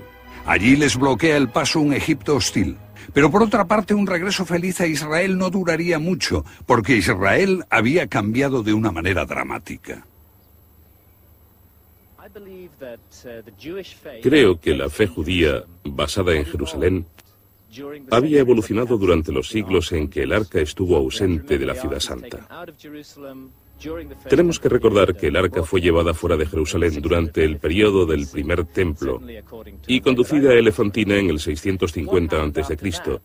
[0.48, 2.78] Allí les bloquea el paso un Egipto hostil.
[3.12, 8.06] Pero por otra parte, un regreso feliz a Israel no duraría mucho, porque Israel había
[8.06, 10.06] cambiado de una manera dramática.
[14.22, 17.06] Creo que la fe judía, basada en Jerusalén,
[18.10, 22.48] había evolucionado durante los siglos en que el arca estuvo ausente de la ciudad santa.
[24.28, 28.26] Tenemos que recordar que el arca fue llevada fuera de Jerusalén durante el periodo del
[28.26, 29.20] primer templo
[29.86, 33.20] y conducida a Elefantina en el 650 a.C.,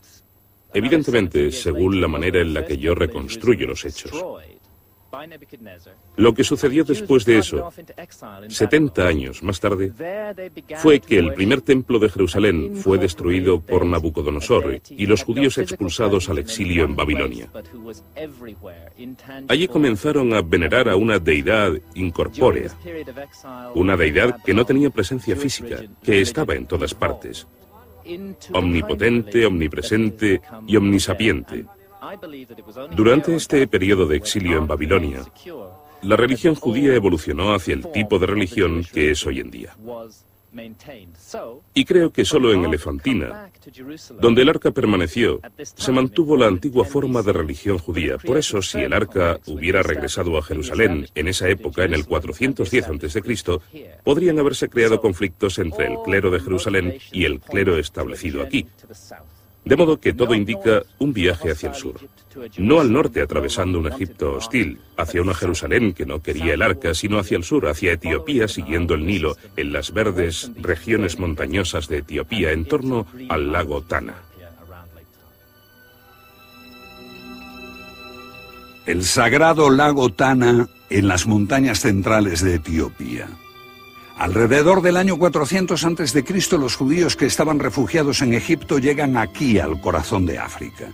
[0.74, 4.12] evidentemente según la manera en la que yo reconstruyo los hechos.
[6.16, 7.72] Lo que sucedió después de eso,
[8.48, 9.94] 70 años más tarde,
[10.78, 16.30] fue que el primer templo de Jerusalén fue destruido por Nabucodonosor y los judíos expulsados
[16.30, 17.50] al exilio en Babilonia.
[19.48, 22.72] Allí comenzaron a venerar a una deidad incorpórea,
[23.76, 27.48] una deidad que no tenía presencia física, que estaba en todas partes,
[28.52, 31.66] omnipotente, omnipresente y omnisapiente
[32.96, 35.22] durante este periodo de exilio en Babilonia,
[36.02, 39.76] la religión judía evolucionó hacia el tipo de religión que es hoy en día.
[41.74, 43.50] Y creo que solo en Elefantina,
[44.20, 48.18] donde el arca permaneció, se mantuvo la antigua forma de religión judía.
[48.20, 52.88] Por eso, si el arca hubiera regresado a Jerusalén en esa época, en el 410
[52.88, 53.60] a.C.,
[54.04, 58.68] podrían haberse creado conflictos entre el clero de Jerusalén y el clero establecido aquí.
[59.66, 61.96] De modo que todo indica un viaje hacia el sur.
[62.58, 66.94] No al norte atravesando un Egipto hostil, hacia una Jerusalén que no quería el arca,
[66.94, 72.00] sino hacia el sur, hacia Etiopía, siguiendo el Nilo, en las verdes regiones montañosas de
[72.00, 74.16] Etiopía, en torno al lago Tana.
[78.86, 83.30] El sagrado lago Tana en las montañas centrales de Etiopía.
[84.18, 89.82] Alrededor del año 400 a.C., los judíos que estaban refugiados en Egipto llegan aquí al
[89.82, 90.90] corazón de África.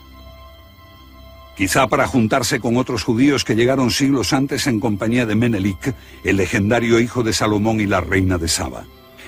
[1.58, 6.38] Quizá para juntarse con otros judíos que llegaron siglos antes en compañía de Menelik, el
[6.38, 8.86] legendario hijo de Salomón y la reina de Saba.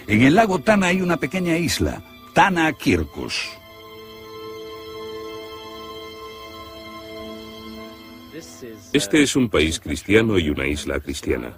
[0.07, 2.01] En el lago Tana hay una pequeña isla,
[2.33, 3.49] Tana Kirkos.
[8.93, 11.57] Este es un país cristiano y una isla cristiana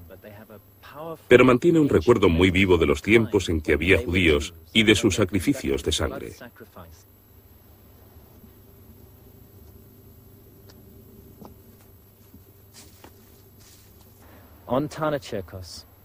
[1.28, 4.96] pero mantiene un recuerdo muy vivo de los tiempos en que había judíos y de
[4.96, 6.34] sus sacrificios de sangre.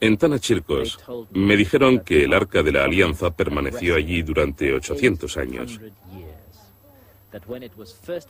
[0.01, 0.99] En Tanachircos
[1.33, 5.81] me dijeron que el arca de la alianza permaneció allí durante 800 años.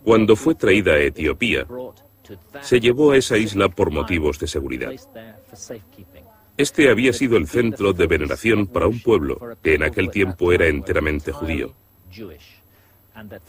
[0.03, 1.67] Cuando fue traída a Etiopía,
[2.63, 4.93] se llevó a esa isla por motivos de seguridad.
[6.59, 10.67] Este había sido el centro de veneración para un pueblo que en aquel tiempo era
[10.67, 11.73] enteramente judío.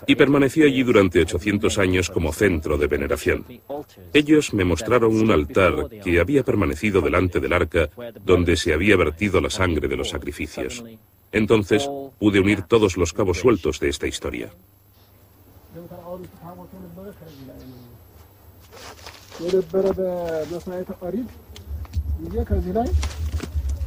[0.05, 3.45] Y permaneció allí durante 800 años como centro de veneración.
[4.13, 7.89] Ellos me mostraron un altar que había permanecido delante del arca
[8.23, 10.83] donde se había vertido la sangre de los sacrificios.
[11.31, 11.89] Entonces
[12.19, 14.51] pude unir todos los cabos sueltos de esta historia.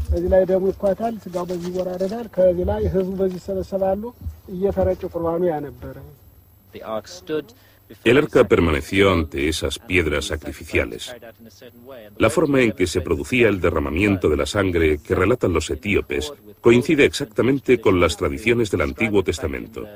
[0.05, 4.03] ከዚህ ላይ ደሙ ይኳታል፣ ስጋው በዚህ ይወራረዳል። ከዚህ ላይ ህዝቡ በዚህ ይሰበሰባሉ።
[4.55, 5.97] እየተረጩ ቁርባኑ ያነበረ
[8.05, 11.15] El arca permaneció ante esas piedras sacrificiales.
[12.19, 16.33] La forma en que se producía el derramamiento de la sangre que relatan los etíopes
[16.61, 19.87] coincide exactamente con las tradiciones del Antiguo Testamento.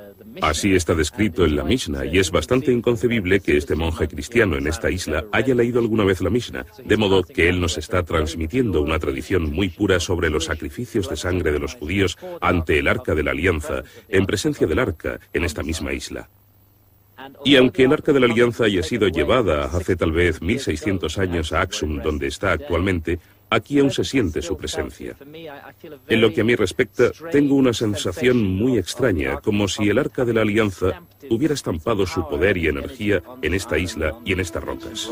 [0.41, 4.67] Así está descrito en la Mishnah y es bastante inconcebible que este monje cristiano en
[4.67, 8.81] esta isla haya leído alguna vez la Mishnah, de modo que él nos está transmitiendo
[8.81, 13.15] una tradición muy pura sobre los sacrificios de sangre de los judíos ante el arca
[13.15, 16.29] de la alianza, en presencia del arca en esta misma isla.
[17.43, 21.53] Y aunque el Arca de la Alianza haya sido llevada hace tal vez 1600 años
[21.53, 23.19] a Axum, donde está actualmente,
[23.49, 25.15] aquí aún se siente su presencia.
[26.07, 30.25] En lo que a mí respecta, tengo una sensación muy extraña, como si el Arca
[30.25, 34.63] de la Alianza hubiera estampado su poder y energía en esta isla y en estas
[34.63, 35.09] rocas.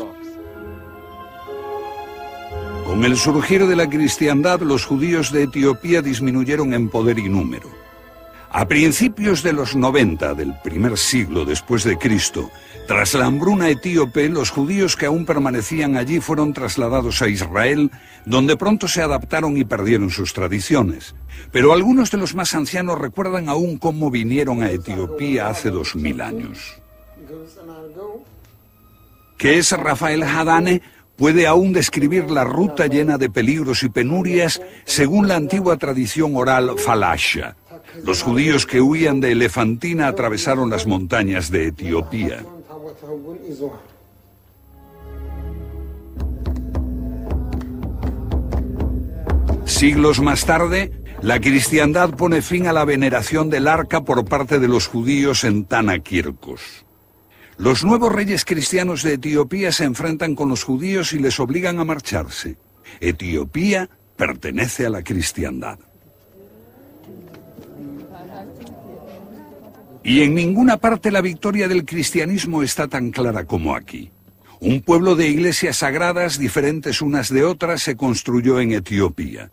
[2.86, 7.85] Con el surgir de la cristiandad, los judíos de Etiopía disminuyeron en poder y número.
[8.50, 12.50] A principios de los 90 del primer siglo después de Cristo,
[12.86, 17.90] tras la hambruna etíope, los judíos que aún permanecían allí fueron trasladados a Israel,
[18.24, 21.14] donde pronto se adaptaron y perdieron sus tradiciones.
[21.50, 26.20] Pero algunos de los más ancianos recuerdan aún cómo vinieron a Etiopía hace dos mil
[26.20, 26.78] años.
[29.36, 30.80] ¿Qué es Rafael Hadane?
[31.16, 36.78] Puede aún describir la ruta llena de peligros y penurias según la antigua tradición oral
[36.78, 37.56] falasha.
[38.04, 42.44] Los judíos que huían de Elefantina atravesaron las montañas de Etiopía.
[49.64, 54.68] Siglos más tarde, la cristiandad pone fin a la veneración del arca por parte de
[54.68, 56.84] los judíos en Tanakirkos.
[57.58, 61.84] Los nuevos reyes cristianos de Etiopía se enfrentan con los judíos y les obligan a
[61.84, 62.56] marcharse.
[63.00, 65.78] Etiopía pertenece a la cristiandad.
[70.06, 74.12] Y en ninguna parte la victoria del cristianismo está tan clara como aquí.
[74.60, 79.50] Un pueblo de iglesias sagradas diferentes unas de otras se construyó en Etiopía.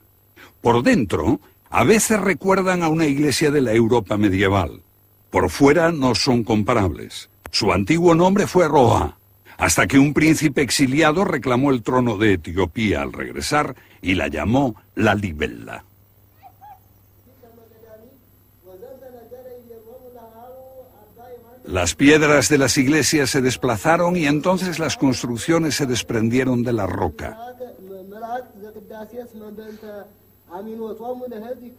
[0.62, 1.41] Por dentro,
[1.72, 4.84] a veces recuerdan a una iglesia de la Europa medieval.
[5.32, 7.32] Por fuera no son comparables.
[7.49, 9.18] Su antiguo nombre fue Roa,
[9.58, 14.76] hasta que un príncipe exiliado reclamó el trono de Etiopía al regresar y la llamó
[14.93, 15.84] la Libella.
[21.66, 26.88] Las piedras de las iglesias se desplazaron y entonces las construcciones se desprendieron de la
[26.88, 27.38] roca.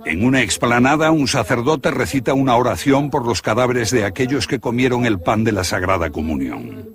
[0.05, 5.07] En una explanada, un sacerdote recita una oración por los cadáveres de aquellos que comieron
[5.07, 6.89] el pan de la Sagrada Comunión.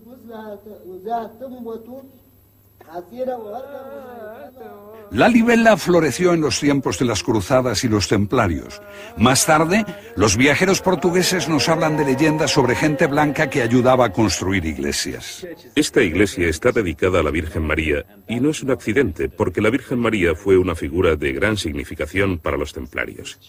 [5.12, 8.82] La libela floreció en los tiempos de las cruzadas y los templarios.
[9.18, 9.86] Más tarde,
[10.16, 15.48] los viajeros portugueses nos hablan de leyendas sobre gente blanca que ayudaba a construir iglesias.
[15.76, 19.72] Esta iglesia está dedicada a la Virgen María y no es un accidente porque la
[19.72, 23.40] Virgen María fue una figura de gran significación para los templarios.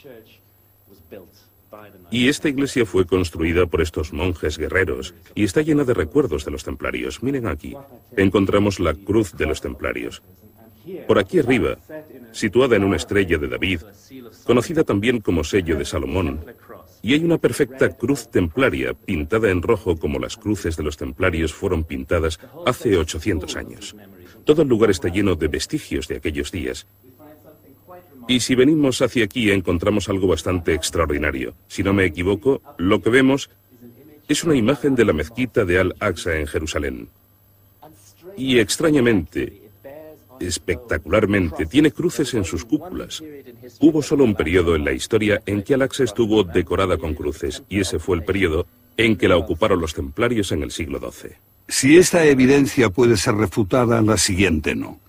[2.10, 6.50] Y esta iglesia fue construida por estos monjes guerreros y está llena de recuerdos de
[6.50, 7.22] los templarios.
[7.22, 7.76] Miren aquí,
[8.16, 10.22] encontramos la cruz de los templarios.
[11.06, 11.76] Por aquí arriba,
[12.32, 13.80] situada en una estrella de David,
[14.44, 16.44] conocida también como sello de Salomón,
[17.02, 21.52] y hay una perfecta cruz templaria pintada en rojo como las cruces de los templarios
[21.52, 23.96] fueron pintadas hace 800 años.
[24.44, 26.86] Todo el lugar está lleno de vestigios de aquellos días.
[28.28, 31.54] Y si venimos hacia aquí encontramos algo bastante extraordinario.
[31.68, 33.50] Si no me equivoco, lo que vemos
[34.28, 37.08] es una imagen de la mezquita de Al-Aqsa en Jerusalén.
[38.36, 39.60] Y extrañamente,
[40.38, 43.22] espectacularmente, tiene cruces en sus cúpulas.
[43.80, 47.80] Hubo solo un periodo en la historia en que Al-Aqsa estuvo decorada con cruces, y
[47.80, 48.66] ese fue el periodo
[48.96, 51.32] en que la ocuparon los templarios en el siglo XII.
[51.66, 55.00] Si esta evidencia puede ser refutada, la siguiente no.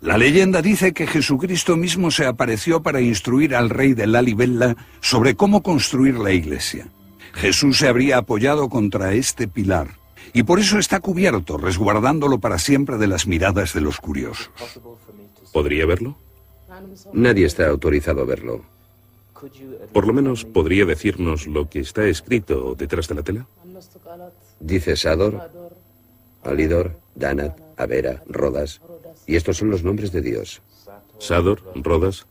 [0.00, 4.76] La leyenda dice que Jesucristo mismo se apareció para instruir al rey de la Libella
[5.00, 6.88] sobre cómo construir la iglesia.
[7.32, 9.88] Jesús se habría apoyado contra este pilar
[10.32, 14.50] y por eso está cubierto, resguardándolo para siempre de las miradas de los curiosos.
[15.52, 16.16] ¿Podría verlo?
[17.12, 18.64] Nadie está autorizado a verlo.
[19.92, 23.46] Por lo menos podría decirnos lo que está escrito detrás de la tela.
[24.60, 25.50] Dice Sador,
[26.42, 28.80] Alidor, Danat, Avera, Rodas.
[29.26, 30.62] Y estos son los nombres de Dios.
[31.18, 32.26] Sador, Rodas.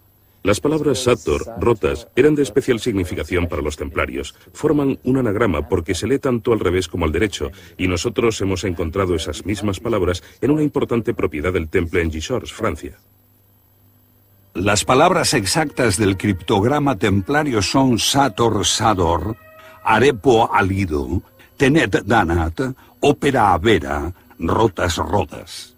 [0.45, 4.35] Las palabras Sator, rotas, eran de especial significación para los templarios.
[4.53, 8.63] Forman un anagrama porque se lee tanto al revés como al derecho, y nosotros hemos
[8.63, 12.95] encontrado esas mismas palabras en una importante propiedad del temple en Gisors, Francia.
[14.53, 19.35] Las palabras exactas del criptograma templario son Sator Sador,
[19.83, 21.23] Arepo Alido,
[21.57, 22.61] Tenet Danat,
[22.99, 25.74] Ópera Avera, Rotas Rodas.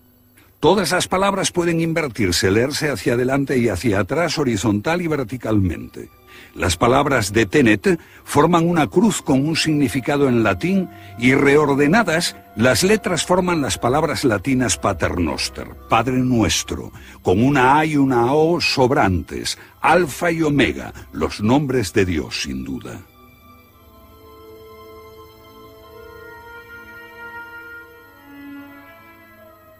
[0.60, 6.10] Todas las palabras pueden invertirse, leerse hacia adelante y hacia atrás horizontal y verticalmente.
[6.56, 10.90] Las palabras de Tenet forman una cruz con un significado en latín
[11.20, 16.92] y reordenadas, las letras forman las palabras latinas Paternoster, Padre Nuestro,
[17.22, 22.64] con una A y una O sobrantes, Alfa y Omega, los nombres de Dios sin
[22.64, 23.02] duda.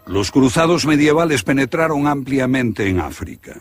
[0.08, 3.60] Los cruzados medievales penetraron ampliamente en África.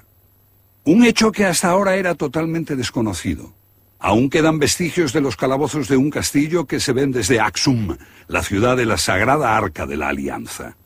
[0.86, 3.52] Un hecho que hasta ahora era totalmente desconocido.
[4.00, 7.98] Aún quedan vestigios de los calabozos de un castillo que se ven desde Axum,
[8.30, 10.78] la ciudad de la Sagrada Arca de la Alianza.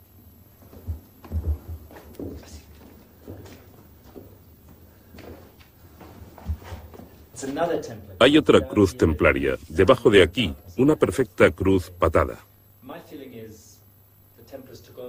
[8.17, 12.39] Hay otra cruz templaria, debajo de aquí, una perfecta cruz patada.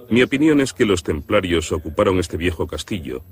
[0.09, 3.23] Mi opinión es que los templarios ocuparon este viejo castillo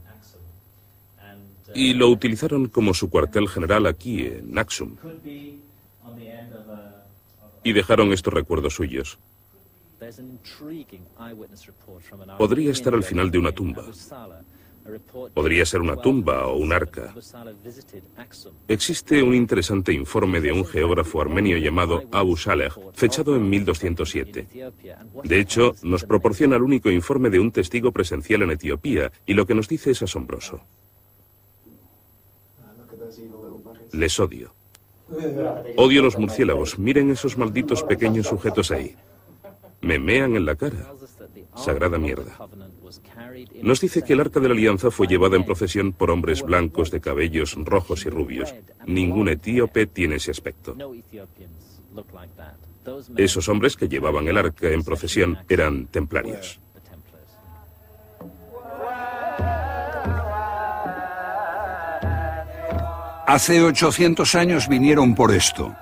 [1.74, 4.96] y lo utilizaron como su cuartel general aquí en Axum.
[7.64, 9.20] Y dejaron estos recuerdos suyos.
[12.38, 13.86] Podría estar al final de una tumba.
[15.34, 17.14] Podría ser una tumba o un arca.
[18.68, 24.48] Existe un interesante informe de un geógrafo armenio llamado Abu Saleh, fechado en 1207.
[25.24, 29.46] De hecho, nos proporciona el único informe de un testigo presencial en Etiopía, y lo
[29.46, 30.62] que nos dice es asombroso.
[33.92, 34.54] Les odio.
[35.76, 36.80] Odio los murciélagos.
[36.80, 38.96] Miren esos malditos pequeños sujetos ahí.
[39.82, 40.94] Me mean en la cara.
[41.56, 42.38] Sagrada mierda.
[43.62, 46.92] Nos dice que el arca de la alianza fue llevada en procesión por hombres blancos
[46.92, 48.54] de cabellos rojos y rubios.
[48.86, 50.76] Ningún etíope tiene ese aspecto.
[53.18, 56.60] Esos hombres que llevaban el arca en procesión eran templarios.
[63.28, 65.74] Hace 800 años vinieron por esto,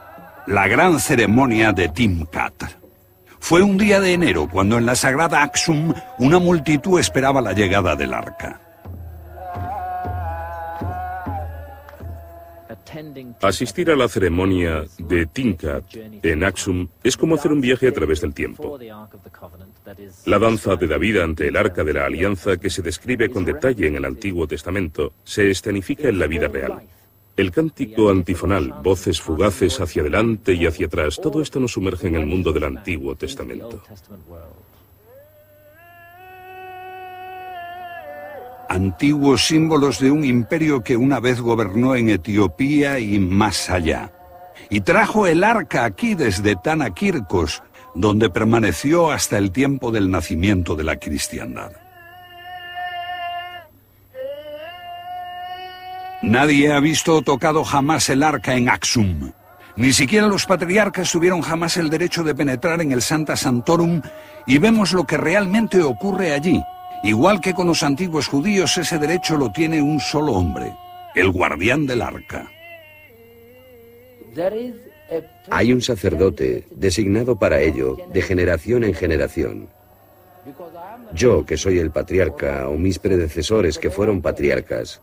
[0.45, 2.78] la gran ceremonia de Timkat.
[3.39, 7.95] Fue un día de enero cuando en la sagrada Axum una multitud esperaba la llegada
[7.95, 8.61] del arca.
[13.41, 15.83] Asistir a la ceremonia de Tinkat
[16.23, 18.79] en Axum es como hacer un viaje a través del tiempo.
[20.25, 23.87] La danza de David ante el arca de la alianza que se describe con detalle
[23.87, 26.81] en el Antiguo Testamento se escenifica en la vida real.
[27.39, 32.15] El cántico antifonal, voces fugaces hacia adelante y hacia atrás, todo esto nos sumerge en
[32.15, 33.81] el mundo del Antiguo Testamento.
[38.67, 44.11] Antiguos símbolos de un imperio que una vez gobernó en Etiopía y más allá.
[44.69, 47.63] Y trajo el arca aquí desde Tanakirkos,
[47.95, 51.71] donde permaneció hasta el tiempo del nacimiento de la cristiandad.
[56.21, 59.31] Nadie ha visto o tocado jamás el arca en Axum.
[59.77, 64.01] Ni siquiera los patriarcas tuvieron jamás el derecho de penetrar en el Santa Santorum
[64.45, 66.61] y vemos lo que realmente ocurre allí.
[67.03, 70.73] Igual que con los antiguos judíos, ese derecho lo tiene un solo hombre,
[71.15, 72.49] el guardián del arca.
[75.49, 79.69] Hay un sacerdote designado para ello de generación en generación.
[81.13, 85.01] Yo, que soy el patriarca, o mis predecesores que fueron patriarcas,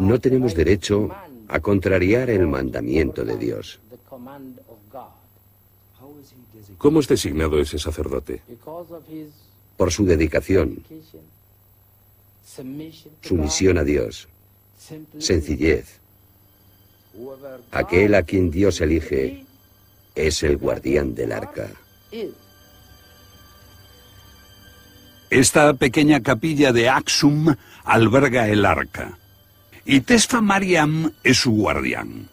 [0.00, 1.10] no tenemos derecho
[1.48, 3.80] a contrariar el mandamiento de Dios.
[6.78, 8.42] ¿Cómo es designado ese sacerdote?
[9.76, 10.82] Por su dedicación,
[13.20, 14.28] sumisión a Dios,
[15.18, 16.00] sencillez.
[17.70, 19.44] Aquel a quien Dios elige
[20.14, 21.70] es el guardián del arca.
[25.28, 29.19] Esta pequeña capilla de Axum alberga el arca.
[29.84, 32.28] Y Tesfa Mariam es su guardián.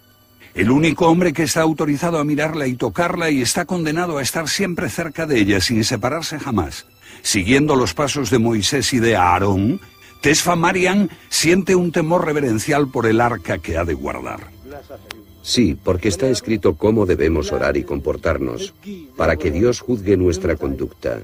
[0.53, 4.49] El único hombre que está autorizado a mirarla y tocarla y está condenado a estar
[4.49, 6.87] siempre cerca de ella sin separarse jamás,
[7.21, 9.79] siguiendo los pasos de Moisés y de Aarón,
[10.21, 14.49] Tesfa Marian siente un temor reverencial por el arca que ha de guardar.
[15.43, 18.73] Sí, porque está escrito cómo debemos orar y comportarnos,
[19.15, 21.21] para que Dios juzgue nuestra conducta.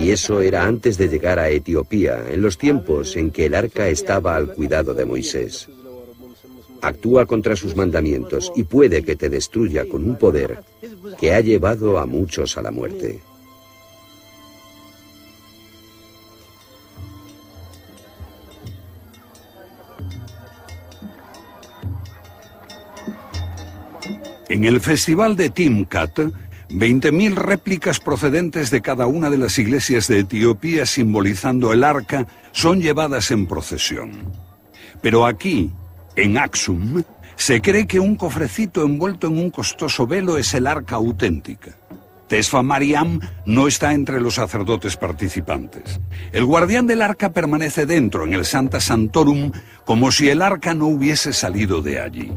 [0.00, 3.88] Y eso era antes de llegar a Etiopía, en los tiempos en que el arca
[3.88, 5.68] estaba al cuidado de Moisés.
[6.82, 10.62] Actúa contra sus mandamientos y puede que te destruya con un poder
[11.18, 13.20] que ha llevado a muchos a la muerte.
[24.48, 26.20] En el festival de Timkat,
[26.70, 32.80] 20.000 réplicas procedentes de cada una de las iglesias de Etiopía simbolizando el arca son
[32.80, 34.32] llevadas en procesión.
[35.00, 35.70] Pero aquí,
[36.16, 37.04] en Axum,
[37.36, 41.76] se cree que un cofrecito envuelto en un costoso velo es el arca auténtica.
[42.28, 46.00] Tesfa Mariam no está entre los sacerdotes participantes.
[46.32, 49.52] El guardián del arca permanece dentro, en el Santa Santorum,
[49.84, 52.32] como si el arca no hubiese salido de allí.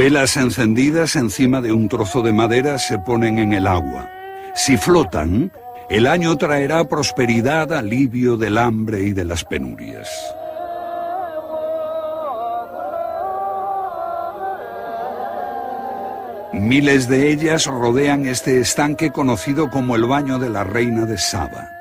[0.00, 4.10] Velas encendidas encima de un trozo de madera se ponen en el agua.
[4.54, 5.52] Si flotan,
[5.90, 10.08] el año traerá prosperidad, alivio del hambre y de las penurias.
[16.54, 21.79] Miles de ellas rodean este estanque conocido como el baño de la reina de Saba.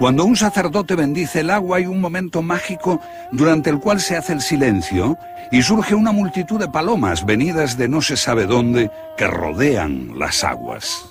[0.00, 4.32] Cuando un sacerdote bendice el agua hay un momento mágico durante el cual se hace
[4.32, 5.18] el silencio
[5.52, 10.42] y surge una multitud de palomas venidas de no se sabe dónde que rodean las
[10.42, 11.09] aguas.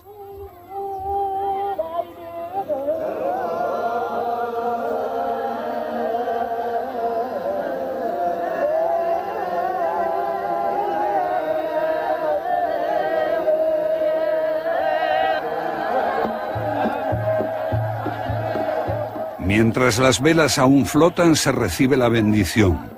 [19.70, 22.90] Mientras las velas aún flotan, se recibe la bendición.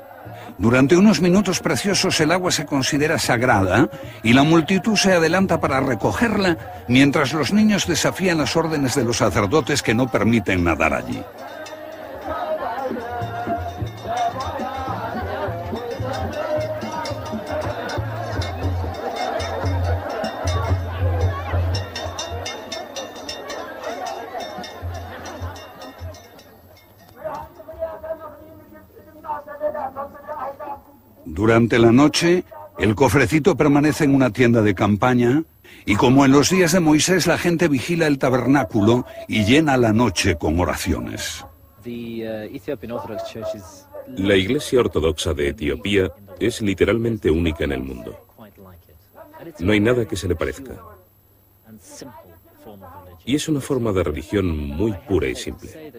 [0.58, 3.90] Durante unos minutos preciosos el agua se considera sagrada
[4.24, 9.18] y la multitud se adelanta para recogerla mientras los niños desafían las órdenes de los
[9.18, 11.22] sacerdotes que no permiten nadar allí.
[31.42, 32.44] Durante la noche,
[32.78, 35.44] el cofrecito permanece en una tienda de campaña
[35.88, 39.92] y como en los días de Moisés la gente vigila el tabernáculo y llena la
[39.92, 41.44] noche con oraciones.
[44.18, 48.24] La Iglesia Ortodoxa de Etiopía es literalmente única en el mundo.
[49.58, 50.74] No hay nada que se le parezca.
[53.26, 55.94] Y es una forma de religión muy pura y simple.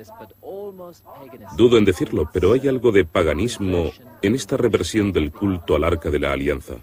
[1.57, 6.11] Dudo en decirlo, pero hay algo de paganismo en esta reversión del culto al arca
[6.11, 6.75] de la alianza.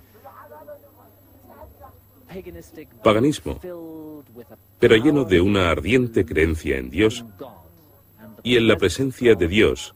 [3.03, 3.59] Paganismo,
[4.79, 7.25] pero lleno de una ardiente creencia en Dios
[8.43, 9.95] y en la presencia de Dios,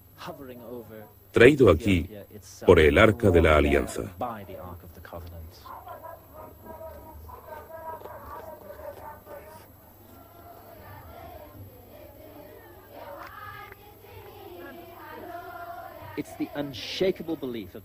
[1.32, 2.10] traído aquí
[2.66, 4.16] por el arca de la alianza.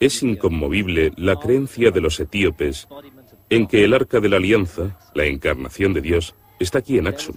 [0.01, 2.89] Es inconmovible la creencia de los etíopes
[3.51, 7.37] en que el arca de la alianza, la encarnación de Dios, está aquí en Axum.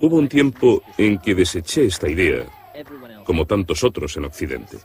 [0.00, 2.46] Hubo un tiempo en que deseché esta idea,
[3.24, 4.78] como tantos otros en Occidente.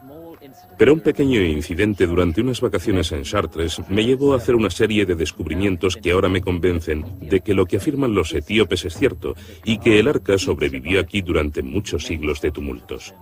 [0.77, 5.05] Pero un pequeño incidente durante unas vacaciones en Chartres me llevó a hacer una serie
[5.05, 9.35] de descubrimientos que ahora me convencen de que lo que afirman los etíopes es cierto
[9.65, 13.15] y que el arca sobrevivió aquí durante muchos siglos de tumultos.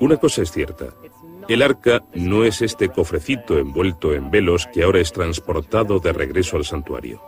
[0.00, 0.86] Una cosa es cierta.
[1.48, 6.56] El arca no es este cofrecito envuelto en velos que ahora es transportado de regreso
[6.56, 7.22] al santuario.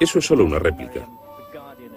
[0.00, 1.06] Eso es solo una réplica.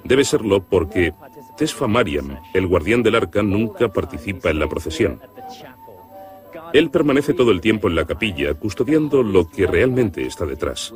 [0.04, 1.14] Debe serlo porque
[1.58, 5.22] Tesfa Mariam, el guardián del arca, nunca participa en la procesión.
[6.74, 10.94] Él permanece todo el tiempo en la capilla, custodiando lo que realmente está detrás.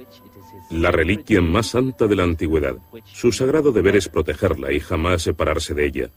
[0.72, 2.78] La reliquia más santa de la antigüedad.
[3.06, 6.10] Su sagrado deber es protegerla y jamás separarse de ella.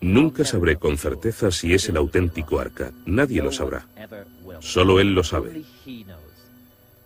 [0.00, 2.92] Nunca sabré con certeza si es el auténtico arca.
[3.06, 3.86] Nadie lo sabrá.
[4.60, 5.62] Solo él lo sabe.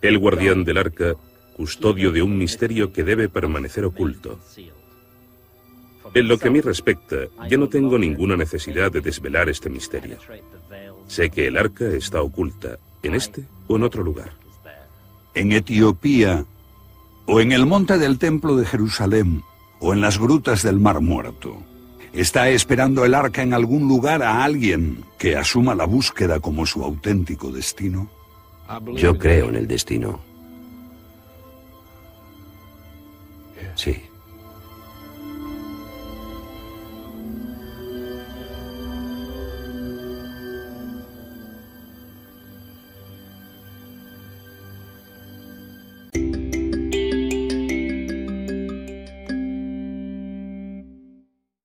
[0.01, 1.13] El guardián del arca,
[1.55, 4.39] custodio de un misterio que debe permanecer oculto.
[6.13, 7.15] En lo que a mí respecta,
[7.49, 10.17] ya no tengo ninguna necesidad de desvelar este misterio.
[11.07, 14.33] Sé que el arca está oculta, en este o en otro lugar.
[15.33, 16.45] En Etiopía,
[17.25, 19.43] o en el monte del templo de Jerusalén,
[19.79, 21.63] o en las grutas del Mar Muerto.
[22.13, 26.83] ¿Está esperando el arca en algún lugar a alguien que asuma la búsqueda como su
[26.83, 28.09] auténtico destino?
[28.95, 30.19] Yo creo en el destino.
[33.75, 34.01] Sí.